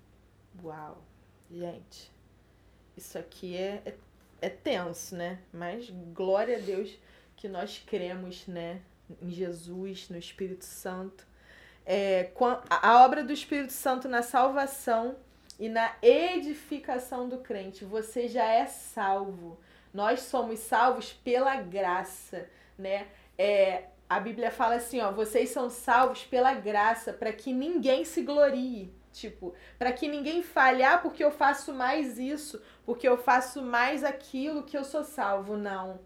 [0.63, 1.03] Uau,
[1.51, 2.09] gente,
[2.95, 3.93] isso aqui é, é,
[4.41, 5.39] é tenso, né?
[5.51, 6.97] Mas glória a Deus
[7.35, 8.81] que nós cremos, né?
[9.21, 11.27] Em Jesus, no Espírito Santo.
[11.85, 12.31] É,
[12.69, 15.17] a obra do Espírito Santo na salvação
[15.59, 17.83] e na edificação do crente.
[17.83, 19.59] Você já é salvo.
[19.93, 22.47] Nós somos salvos pela graça,
[22.77, 23.07] né?
[23.37, 28.21] É, a Bíblia fala assim, ó, vocês são salvos pela graça, para que ninguém se
[28.21, 28.93] glorie.
[29.13, 34.03] Tipo, para que ninguém fale, ah, porque eu faço mais isso, porque eu faço mais
[34.03, 35.55] aquilo que eu sou salvo.
[35.55, 36.01] Não.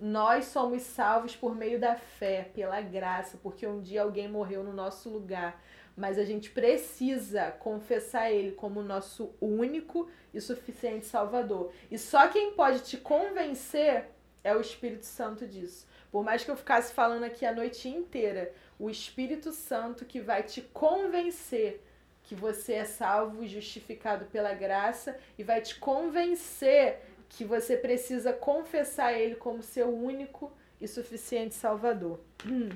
[0.00, 4.72] nós somos salvos por meio da fé, pela graça, porque um dia alguém morreu no
[4.72, 5.62] nosso lugar.
[5.94, 11.70] Mas a gente precisa confessar Ele como nosso único e suficiente Salvador.
[11.90, 14.08] E só quem pode te convencer
[14.42, 15.86] é o Espírito Santo disso.
[16.12, 20.42] Por mais que eu ficasse falando aqui a noite inteira, o Espírito Santo que vai
[20.42, 21.82] te convencer
[22.22, 27.00] que você é salvo, justificado pela graça e vai te convencer
[27.30, 32.20] que você precisa confessar Ele como seu único e suficiente Salvador.
[32.46, 32.68] Hum.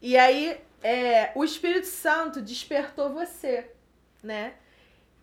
[0.00, 3.70] E aí, é, o Espírito Santo despertou você,
[4.22, 4.54] né?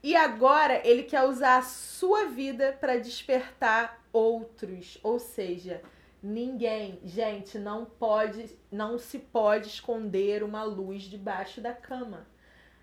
[0.04, 4.98] E agora ele quer usar a sua vida para despertar outros.
[5.02, 5.82] Ou seja,
[6.24, 12.26] ninguém, gente, não pode, não se pode esconder uma luz debaixo da cama.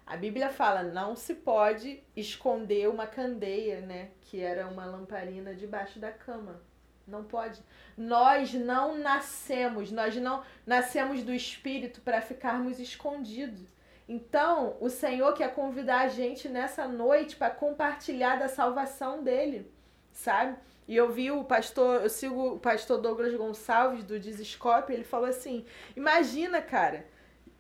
[0.07, 4.11] A Bíblia fala, não se pode esconder uma candeia, né?
[4.21, 6.61] Que era uma lamparina debaixo da cama.
[7.07, 7.63] Não pode.
[7.97, 13.69] Nós não nascemos, nós não nascemos do Espírito para ficarmos escondidos.
[14.09, 19.73] Então, o Senhor quer convidar a gente nessa noite para compartilhar da salvação dele,
[20.13, 20.59] sabe?
[20.91, 25.29] E eu vi o pastor, eu sigo o pastor Douglas Gonçalves do Desescope, ele falou
[25.29, 25.65] assim:
[25.95, 27.07] "Imagina, cara,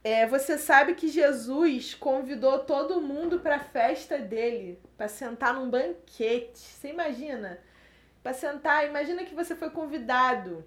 [0.03, 5.70] é, você sabe que Jesus convidou todo mundo para a festa dele, para sentar num
[5.70, 6.59] banquete.
[6.59, 7.61] Você imagina?
[8.20, 10.64] Para sentar, imagina que você foi convidado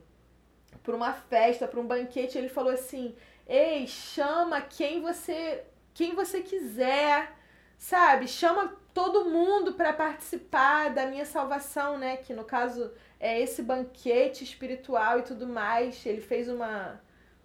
[0.81, 3.13] para uma festa, para um banquete, ele falou assim:
[3.45, 7.29] "Ei, chama quem você quem você quiser,
[7.77, 8.25] sabe?
[8.25, 12.17] Chama todo mundo para participar da minha salvação, né?
[12.17, 16.05] Que no caso é esse banquete espiritual e tudo mais.
[16.05, 17.01] Ele fez uma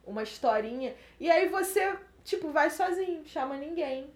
[0.09, 0.95] uma historinha.
[1.21, 4.11] E aí você, tipo, vai sozinho, chama ninguém.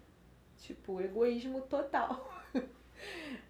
[0.57, 2.33] Tipo, egoísmo total.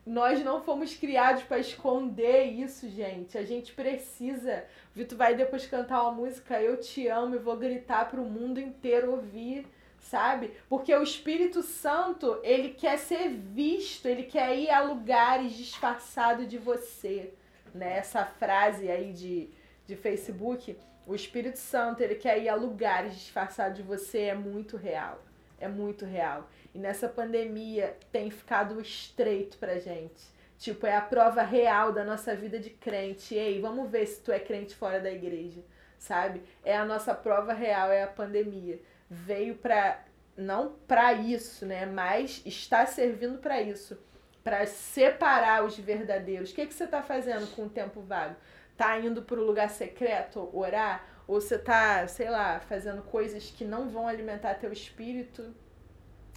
[0.06, 3.38] Nós não fomos criados para esconder isso, gente.
[3.38, 4.66] A gente precisa.
[4.94, 8.60] Vitor vai depois cantar uma música Eu Te Amo e vou gritar para o mundo
[8.60, 9.66] inteiro ouvir,
[10.04, 10.52] sabe?
[10.70, 16.60] Porque o Espírito Santo, ele quer ser visto, ele quer ir a lugares disfarçado de
[16.60, 17.34] você.
[17.74, 17.98] Né?
[17.98, 19.50] Essa frase aí de,
[19.88, 24.78] de Facebook o Espírito Santo, ele quer ir a lugares disfarçados de você, é muito
[24.78, 25.22] real.
[25.60, 26.50] É muito real.
[26.74, 30.32] E nessa pandemia tem ficado estreito pra gente.
[30.58, 33.36] Tipo, é a prova real da nossa vida de crente.
[33.36, 35.62] Ei, vamos ver se tu é crente fora da igreja,
[35.98, 36.42] sabe?
[36.64, 38.80] É a nossa prova real, é a pandemia.
[39.14, 40.04] Veio pra.
[40.36, 41.86] Não pra isso, né?
[41.86, 43.98] Mas está servindo para isso.
[44.44, 46.52] para separar os verdadeiros.
[46.52, 48.36] O que, que você tá fazendo com o tempo vago?
[48.78, 53.64] tá indo para o lugar secreto orar, ou você tá, sei lá, fazendo coisas que
[53.64, 55.54] não vão alimentar teu espírito,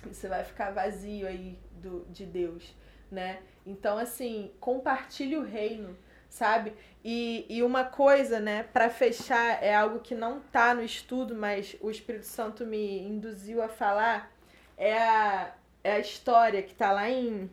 [0.06, 2.74] e você vai ficar vazio aí do, de Deus,
[3.10, 3.42] né?
[3.64, 5.96] Então, assim, compartilhe o reino,
[6.28, 6.74] sabe?
[7.08, 11.76] E, e uma coisa, né, para fechar, é algo que não tá no estudo, mas
[11.80, 14.32] o Espírito Santo me induziu a falar,
[14.76, 15.54] é a,
[15.84, 17.48] é a história que tá lá em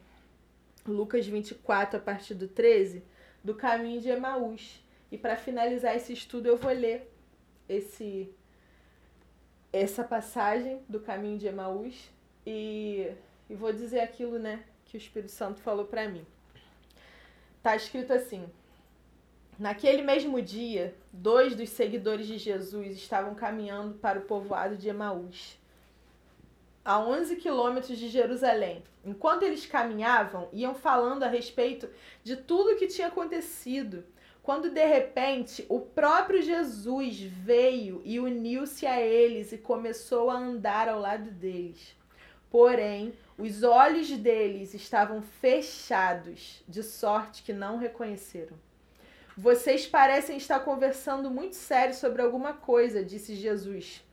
[0.88, 3.04] Lucas 24, a partir do 13,
[3.44, 4.84] do caminho de Emaús.
[5.12, 7.14] E para finalizar esse estudo, eu vou ler
[7.70, 8.34] esse
[9.72, 12.10] essa passagem do caminho de Emaús
[12.44, 13.08] e,
[13.48, 16.26] e vou dizer aquilo, né, que o Espírito Santo falou para mim.
[17.62, 18.50] Tá escrito assim:
[19.64, 25.58] Naquele mesmo dia, dois dos seguidores de Jesus estavam caminhando para o povoado de Emaús,
[26.84, 28.84] a 11 quilômetros de Jerusalém.
[29.06, 31.90] Enquanto eles caminhavam, iam falando a respeito
[32.22, 34.04] de tudo o que tinha acontecido.
[34.44, 40.90] Quando de repente o próprio Jesus veio e uniu-se a eles e começou a andar
[40.90, 41.96] ao lado deles.
[42.52, 48.58] Porém, os olhos deles estavam fechados, de sorte que não reconheceram.
[49.36, 54.04] Vocês parecem estar conversando muito sério sobre alguma coisa, disse Jesus.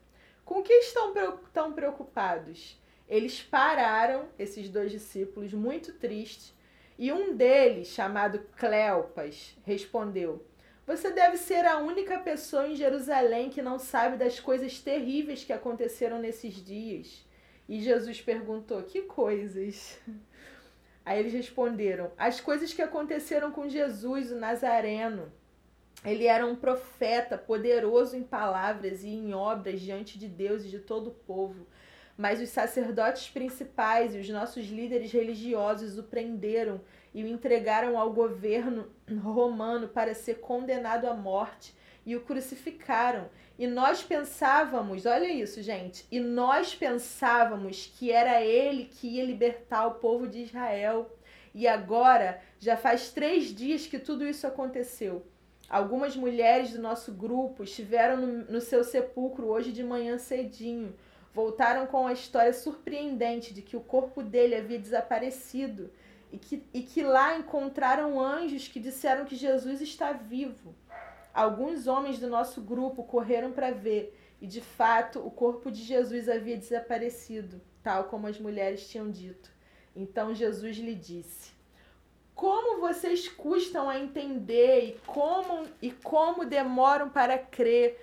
[0.47, 1.13] Com que estão
[1.53, 2.81] tão preocupados?
[3.07, 6.55] Eles pararam, esses dois discípulos, muito tristes,
[6.99, 10.43] e um deles, chamado Cleopas, respondeu:
[10.87, 15.53] Você deve ser a única pessoa em Jerusalém que não sabe das coisas terríveis que
[15.53, 17.27] aconteceram nesses dias.
[17.69, 19.99] E Jesus perguntou: Que coisas?
[21.05, 25.33] Aí eles responderam: As coisas que aconteceram com Jesus, o Nazareno
[26.05, 30.79] ele era um profeta poderoso em palavras e em obras diante de Deus e de
[30.79, 31.67] todo o povo.
[32.17, 36.81] Mas os sacerdotes principais e os nossos líderes religiosos o prenderam
[37.15, 38.91] e o entregaram ao governo
[39.23, 41.75] romano para ser condenado à morte
[42.05, 43.29] e o crucificaram.
[43.59, 49.87] E nós pensávamos, olha isso, gente, e nós pensávamos que era ele que ia libertar
[49.87, 51.15] o povo de Israel.
[51.55, 55.27] E agora já faz três dias que tudo isso aconteceu.
[55.69, 60.95] Algumas mulheres do nosso grupo estiveram no, no seu sepulcro hoje de manhã cedinho.
[61.33, 65.91] Voltaram com a história surpreendente de que o corpo dele havia desaparecido
[66.33, 70.75] e que, e que lá encontraram anjos que disseram que Jesus está vivo.
[71.33, 76.29] Alguns homens do nosso grupo correram para ver e, de fato, o corpo de Jesus
[76.29, 79.51] havia desaparecido, tal como as mulheres tinham dito.
[79.95, 81.53] Então Jesus lhe disse:
[82.35, 88.01] Como vocês custam a entender e como, e como demoram para crer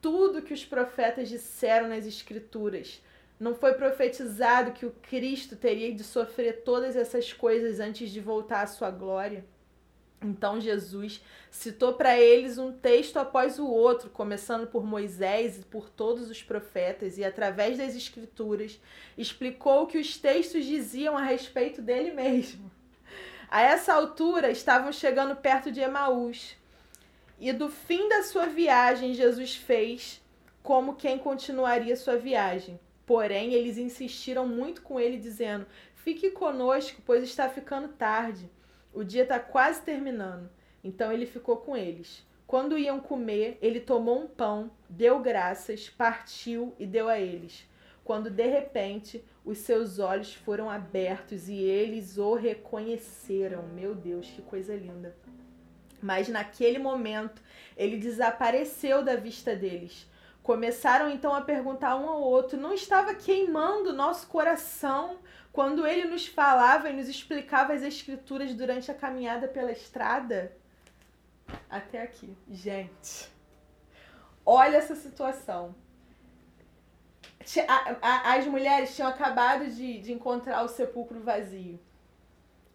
[0.00, 3.02] tudo que os profetas disseram nas Escrituras?
[3.38, 8.62] Não foi profetizado que o Cristo teria de sofrer todas essas coisas antes de voltar
[8.62, 9.44] à sua glória?
[10.22, 15.88] Então Jesus citou para eles um texto após o outro, começando por Moisés e por
[15.88, 18.78] todos os profetas, e através das Escrituras
[19.16, 22.70] explicou o que os textos diziam a respeito dele mesmo.
[23.48, 26.54] A essa altura estavam chegando perto de Emaús,
[27.38, 30.20] e do fim da sua viagem Jesus fez
[30.62, 32.78] como quem continuaria sua viagem.
[33.06, 35.66] Porém, eles insistiram muito com ele, dizendo:
[35.96, 38.48] Fique conosco, pois está ficando tarde.
[38.92, 40.50] O dia está quase terminando.
[40.82, 42.26] Então ele ficou com eles.
[42.46, 47.64] Quando iam comer, ele tomou um pão, deu graças, partiu e deu a eles.
[48.02, 53.62] Quando de repente os seus olhos foram abertos e eles o reconheceram.
[53.68, 55.14] Meu Deus, que coisa linda!
[56.02, 57.40] Mas naquele momento
[57.76, 60.10] ele desapareceu da vista deles.
[60.42, 65.18] Começaram então a perguntar um ao outro: não estava queimando nosso coração
[65.52, 70.56] quando ele nos falava e nos explicava as escrituras durante a caminhada pela estrada?
[71.68, 72.36] Até aqui.
[72.48, 73.28] Gente,
[74.44, 75.74] olha essa situação.
[78.02, 81.80] As mulheres tinham acabado de, de encontrar o sepulcro vazio.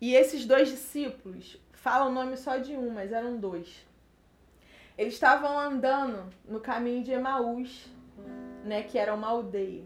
[0.02, 3.86] E esses dois discípulos, falam o nome só de um, mas eram dois
[4.98, 7.88] eles estavam andando no caminho de Emaús,
[8.64, 9.84] né, que era uma aldeia.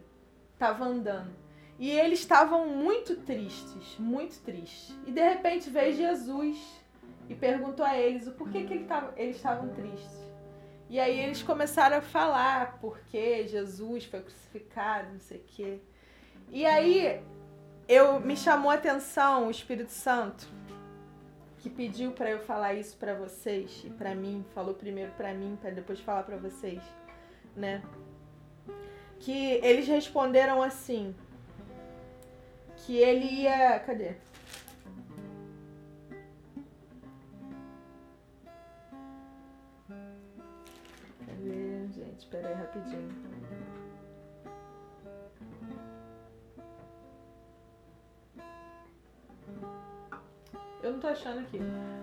[0.54, 1.34] Estavam andando.
[1.80, 4.94] E eles estavam muito tristes, muito tristes.
[5.08, 6.58] E de repente veio Jesus
[7.30, 10.20] e perguntou a eles o porquê que eles estavam tristes.
[10.90, 15.80] E aí eles começaram a falar porque Jesus foi crucificado, não sei o quê.
[16.50, 17.22] E aí
[17.88, 20.48] eu me chamou a atenção o Espírito Santo
[21.60, 25.58] que pediu para eu falar isso para vocês e para mim, falou primeiro para mim
[25.62, 26.82] para depois falar para vocês,
[27.56, 27.82] né?
[29.20, 31.14] Que eles responderam assim,
[32.86, 34.14] que ele ia, cadê?
[41.26, 42.18] Cadê, gente?
[42.18, 43.30] Espera aí rapidinho.
[50.82, 51.60] Eu não tô achando aqui.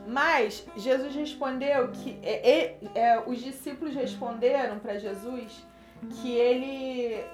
[0.06, 5.66] Mas Jesus respondeu que é, é, é os discípulos responderam para Jesus
[6.10, 7.24] que ele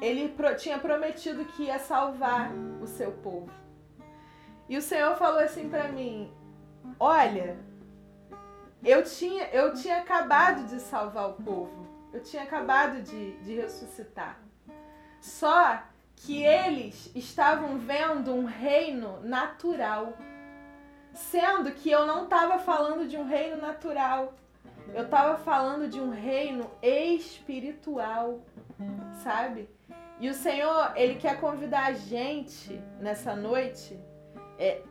[0.00, 3.50] ele pro, tinha prometido que ia salvar o seu povo.
[4.68, 6.32] E o Senhor falou assim para mim:
[6.98, 7.56] Olha,
[8.84, 11.86] eu tinha, eu tinha acabado de salvar o povo.
[12.12, 14.38] Eu tinha acabado de, de ressuscitar.
[15.20, 15.82] Só
[16.16, 20.12] que eles estavam vendo um reino natural
[21.14, 24.34] Sendo que eu não estava falando de um reino natural.
[24.94, 28.40] Eu estava falando de um reino espiritual,
[29.22, 29.68] sabe?
[30.20, 33.98] E o Senhor, Ele quer convidar a gente nessa noite
[34.58, 34.82] é,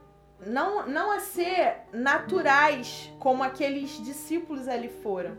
[0.46, 5.38] não, não a ser naturais como aqueles discípulos ali foram.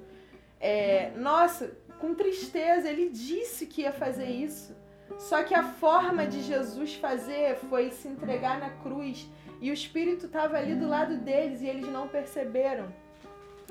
[0.61, 4.75] É, nossa, com tristeza, Ele disse que ia fazer isso.
[5.19, 9.29] Só que a forma de Jesus fazer foi se entregar na cruz
[9.61, 12.93] e o Espírito estava ali do lado deles e eles não perceberam.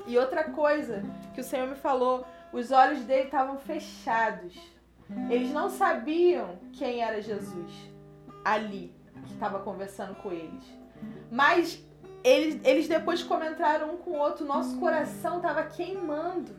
[0.06, 1.02] E outra coisa
[1.34, 4.54] que o Senhor me falou, os olhos dele estavam fechados.
[5.30, 7.72] Eles não sabiam quem era Jesus
[8.44, 8.94] ali,
[9.26, 10.64] que estava conversando com eles.
[11.30, 11.82] Mas
[12.22, 16.54] eles, eles depois comentaram um com o outro, nosso coração estava queimando,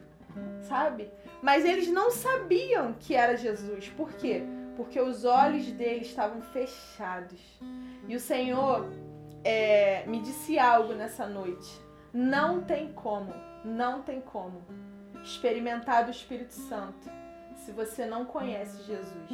[0.61, 1.09] sabe?
[1.41, 3.89] Mas eles não sabiam que era Jesus.
[3.89, 4.43] Por quê?
[4.75, 7.39] Porque os olhos deles estavam fechados.
[8.07, 8.89] E o Senhor
[9.43, 11.81] é, me disse algo nessa noite.
[12.13, 13.33] Não tem como,
[13.63, 14.61] não tem como
[15.23, 17.09] experimentar do Espírito Santo
[17.55, 19.29] se você não conhece Jesus.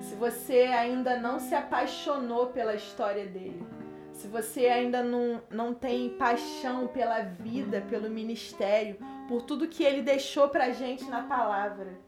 [0.00, 3.64] Se você ainda não se apaixonou pela história dele.
[4.12, 8.96] Se você ainda não, não tem paixão pela vida, pelo ministério,
[9.28, 11.98] por tudo que ele deixou pra gente na palavra,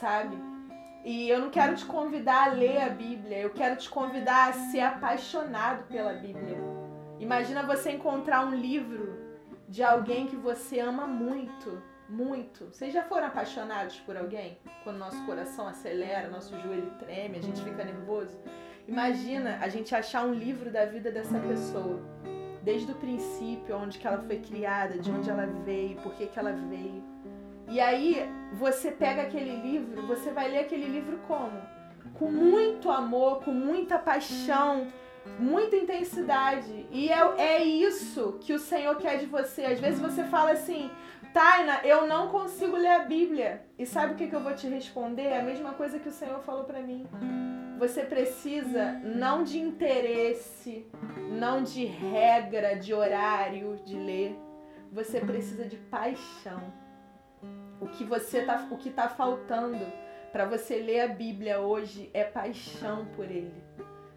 [0.00, 0.36] sabe?
[1.04, 4.52] E eu não quero te convidar a ler a Bíblia, eu quero te convidar a
[4.52, 6.58] ser apaixonado pela Bíblia.
[7.20, 9.16] Imagina você encontrar um livro
[9.68, 12.66] de alguém que você ama muito, muito.
[12.66, 14.58] Vocês já foram apaixonados por alguém?
[14.82, 18.38] Quando nosso coração acelera, nosso joelho treme, a gente fica nervoso?
[18.86, 22.02] Imagina a gente achar um livro da vida dessa pessoa,
[22.62, 26.38] desde o princípio, onde que ela foi criada, de onde ela veio, por que, que
[26.38, 27.02] ela veio.
[27.68, 31.60] E aí você pega aquele livro, você vai ler aquele livro como?
[32.12, 34.86] Com muito amor, com muita paixão,
[35.38, 36.86] muita intensidade.
[36.90, 39.64] E é, é isso que o Senhor quer de você.
[39.64, 40.90] Às vezes você fala assim,
[41.34, 43.66] Taina, eu não consigo ler a Bíblia.
[43.76, 45.24] E sabe o que, que eu vou te responder?
[45.24, 47.08] É a mesma coisa que o Senhor falou para mim.
[47.76, 50.86] Você precisa não de interesse,
[51.32, 54.38] não de regra, de horário de ler.
[54.92, 56.72] Você precisa de paixão.
[57.80, 59.84] O que você tá, o que tá faltando
[60.30, 63.60] para você ler a Bíblia hoje é paixão por ele,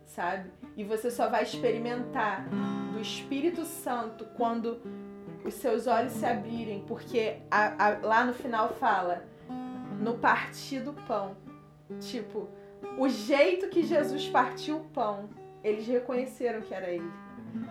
[0.05, 0.51] sabe?
[0.75, 2.47] E você só vai experimentar
[2.93, 5.06] do Espírito Santo quando
[5.47, 9.23] os seus olhos se abrirem, porque a, a, lá no final fala
[9.99, 11.37] no partir do pão.
[12.01, 12.49] Tipo,
[12.97, 15.29] o jeito que Jesus partiu o pão,
[15.63, 17.09] eles reconheceram que era ele.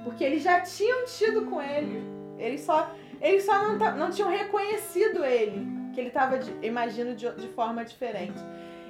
[0.03, 2.03] Porque eles já tinham tido com ele.
[2.39, 5.67] Eles só, eles só não, não tinham reconhecido ele.
[5.93, 8.41] Que ele estava, imagino, de, de forma diferente.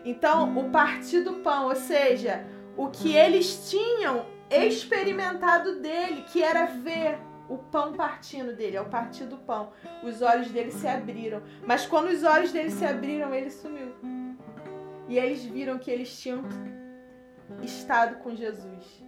[0.05, 6.67] Então, o partir do pão, ou seja, o que eles tinham experimentado dele, que era
[6.67, 7.19] ver
[7.49, 9.73] o pão partindo dele, ao partir do pão.
[10.03, 11.43] Os olhos dele se abriram.
[11.65, 13.95] Mas quando os olhos dele se abriram, ele sumiu.
[15.09, 16.43] E eles viram que eles tinham
[17.63, 19.05] estado com Jesus.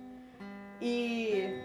[0.80, 1.60] E,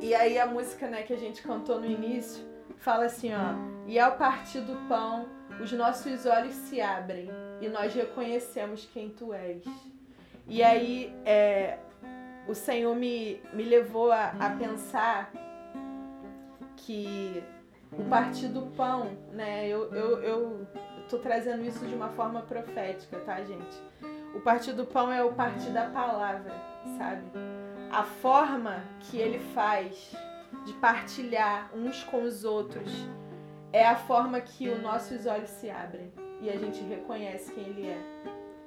[0.00, 2.44] e aí a música né, que a gente cantou no início
[2.78, 3.54] fala assim, ó.
[3.86, 5.26] E ao partir do pão,
[5.60, 7.28] os nossos olhos se abrem
[7.60, 9.64] e nós reconhecemos quem tu és.
[10.46, 11.78] E aí é,
[12.48, 15.32] o Senhor me, me levou a, a pensar
[16.86, 17.42] que
[17.92, 19.66] o partir do pão, né?
[19.68, 20.66] Eu, eu, eu
[21.08, 23.82] tô trazendo isso de uma forma profética, tá, gente?
[24.34, 26.52] O partir do pão é o partir da palavra,
[26.98, 27.22] sabe?
[27.90, 30.16] A forma que ele faz
[30.64, 32.90] de partilhar uns com os outros
[33.72, 37.88] é a forma que os nossos olhos se abrem e a gente reconhece quem ele
[37.88, 37.98] é.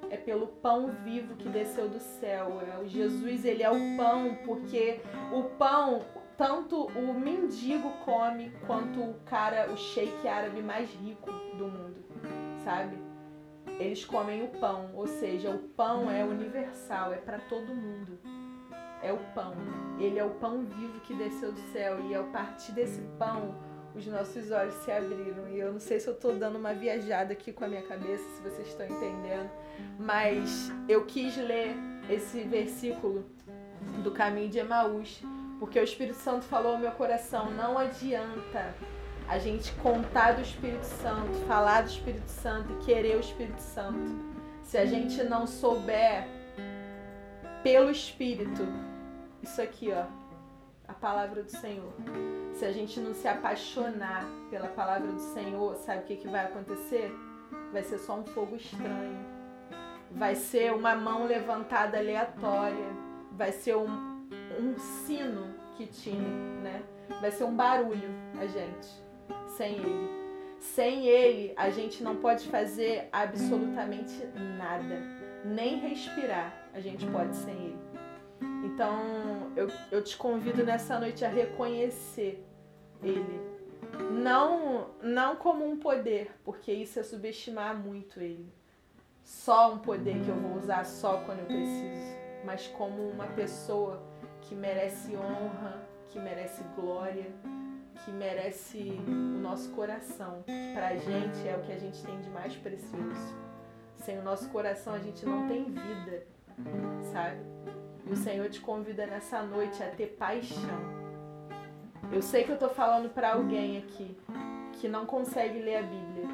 [0.08, 2.60] É pelo pão vivo que desceu do céu.
[2.60, 5.00] É o Jesus, ele é o pão, porque
[5.32, 6.04] o pão
[6.36, 12.04] tanto o mendigo come quanto o cara, o sheik árabe mais rico do mundo,
[12.62, 12.98] sabe?
[13.78, 18.18] Eles comem o pão, ou seja, o pão é universal, é para todo mundo.
[19.02, 19.54] É o pão.
[19.98, 23.54] Ele é o pão vivo que desceu do céu e a partir desse pão
[23.94, 25.48] os nossos olhos se abriram.
[25.48, 28.24] E eu não sei se eu estou dando uma viajada aqui com a minha cabeça,
[28.34, 29.50] se vocês estão entendendo,
[29.98, 31.74] mas eu quis ler
[32.08, 33.24] esse versículo
[34.02, 35.22] do caminho de Emaús
[35.58, 38.74] porque o Espírito Santo falou ao meu coração: não adianta
[39.28, 44.14] a gente contar do Espírito Santo, falar do Espírito Santo e querer o Espírito Santo,
[44.62, 46.28] se a gente não souber
[47.62, 48.62] pelo Espírito,
[49.42, 50.04] isso aqui, ó,
[50.86, 51.92] a palavra do Senhor.
[52.54, 56.44] Se a gente não se apaixonar pela palavra do Senhor, sabe o que, que vai
[56.44, 57.12] acontecer?
[57.72, 59.18] Vai ser só um fogo estranho.
[60.12, 62.86] Vai ser uma mão levantada aleatória.
[63.32, 64.15] Vai ser um,
[64.58, 66.28] um sino que tinha,
[66.62, 66.82] né?
[67.20, 68.88] Vai ser um barulho a gente,
[69.56, 70.26] sem ele.
[70.58, 74.14] Sem ele, a gente não pode fazer absolutamente
[74.58, 75.00] nada.
[75.44, 77.78] Nem respirar a gente pode sem ele.
[78.64, 82.44] Então, eu, eu te convido nessa noite a reconhecer
[83.02, 83.40] ele.
[84.10, 88.52] Não, não como um poder, porque isso é subestimar muito ele.
[89.22, 94.02] Só um poder que eu vou usar só quando eu preciso, mas como uma pessoa
[94.48, 97.26] que merece honra, que merece glória,
[98.04, 102.30] que merece o nosso coração, que pra gente é o que a gente tem de
[102.30, 103.36] mais precioso.
[103.96, 106.26] Sem o nosso coração a gente não tem vida,
[107.12, 107.40] sabe?
[108.06, 110.96] E o Senhor te convida nessa noite a ter paixão.
[112.12, 114.16] Eu sei que eu tô falando para alguém aqui
[114.74, 116.28] que não consegue ler a Bíblia.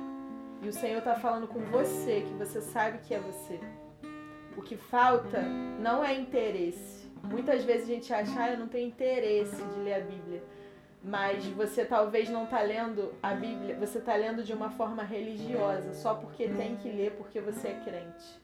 [0.60, 3.58] E o Senhor tá falando com você, que você sabe que é você.
[4.54, 5.40] O que falta
[5.80, 9.94] não é interesse Muitas vezes a gente acha, ah, eu não tenho interesse de ler
[9.94, 10.42] a Bíblia.
[11.04, 15.92] Mas você talvez não está lendo a Bíblia, você está lendo de uma forma religiosa,
[15.94, 18.40] só porque tem que ler porque você é crente.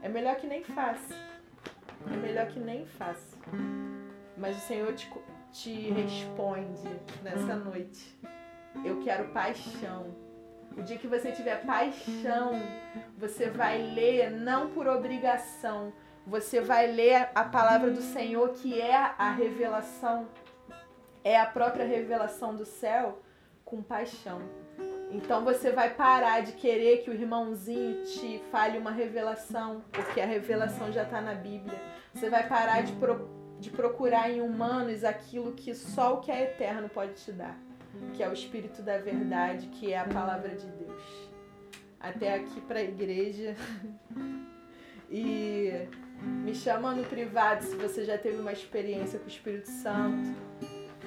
[0.00, 1.14] É melhor que nem faça.
[2.10, 3.36] É melhor que nem faça.
[4.36, 5.10] Mas o Senhor te,
[5.52, 6.88] te responde
[7.22, 8.18] nessa noite.
[8.84, 10.14] Eu quero paixão.
[10.76, 12.52] O dia que você tiver paixão,
[13.16, 15.92] você vai ler não por obrigação,
[16.26, 20.26] você vai ler a palavra do Senhor, que é a revelação
[21.24, 23.22] é a própria revelação do céu
[23.64, 24.42] com paixão.
[25.10, 30.26] Então você vai parar de querer que o irmãozinho te fale uma revelação, porque a
[30.26, 31.80] revelação já está na Bíblia.
[32.12, 36.42] Você vai parar de, pro, de procurar em humanos aquilo que só o que é
[36.42, 37.58] eterno pode te dar,
[38.12, 41.30] que é o Espírito da Verdade, que é a palavra de Deus.
[41.98, 43.56] Até aqui para a igreja.
[45.08, 45.88] e
[46.22, 50.34] me chama no privado se você já teve uma experiência com o Espírito Santo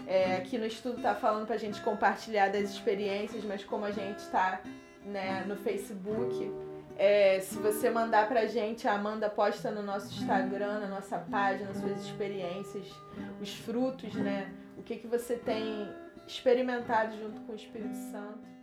[0.07, 4.19] é, aqui no estudo tá falando pra gente compartilhar das experiências, mas como a gente
[4.19, 4.61] está
[5.03, 6.49] né, no Facebook,
[6.97, 11.73] é, se você mandar pra gente, a Amanda posta no nosso Instagram, na nossa página,
[11.73, 12.87] suas experiências,
[13.41, 14.49] os frutos, né?
[14.77, 15.89] O que, que você tem
[16.25, 18.56] experimentado junto com o Espírito Santo.